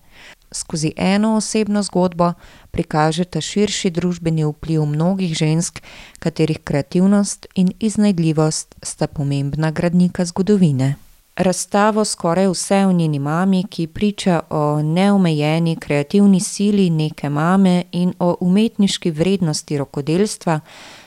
Skozi 0.53 0.93
eno 0.97 1.37
osebno 1.37 1.83
zgodbo 1.83 2.33
prikažeta 2.71 3.41
širši 3.41 3.91
družbeni 3.91 4.45
vpliv 4.45 4.85
mnogih 4.85 5.35
žensk, 5.35 5.83
katerih 6.19 6.59
kreativnost 6.65 7.47
in 7.55 7.73
iznajdljivost 7.81 8.75
sta 8.83 9.07
pomembna 9.07 9.71
gradnika 9.71 10.25
zgodovine. 10.25 10.95
Razstavo 11.37 12.05
Skoraj 12.05 12.47
vse 12.49 12.77
o 12.87 12.93
njeni 12.93 13.19
mami, 13.19 13.65
ki 13.65 13.87
priča 13.87 14.41
o 14.51 14.83
neomejeni 14.83 15.77
kreativni 15.77 16.41
sili 16.41 16.91
neke 16.91 17.29
mame 17.29 17.85
in 17.93 18.13
o 18.19 18.37
umetniški 18.41 19.11
vrednosti 19.11 19.79
rokodelstva, 19.79 20.61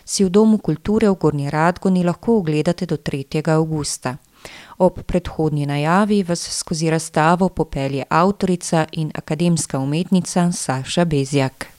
si 0.06 0.24
v 0.26 0.30
Domu 0.30 0.58
kulture 0.58 1.10
v 1.10 1.16
Gornji 1.16 1.50
Radgoni 1.50 2.04
lahko 2.04 2.38
ogledate 2.38 2.86
do 2.86 2.98
tretjega 2.98 3.54
avgusta. 3.54 4.18
Ob 4.78 5.04
predhodni 5.04 5.66
najavi 5.66 6.24
vas 6.24 6.50
skozi 6.52 6.90
razstavo 6.90 7.50
popelje 7.50 8.04
avtorica 8.10 8.86
in 8.92 9.12
akademska 9.16 9.80
umetnica 9.80 10.52
Saša 10.52 11.06
Bezjak. 11.06 11.75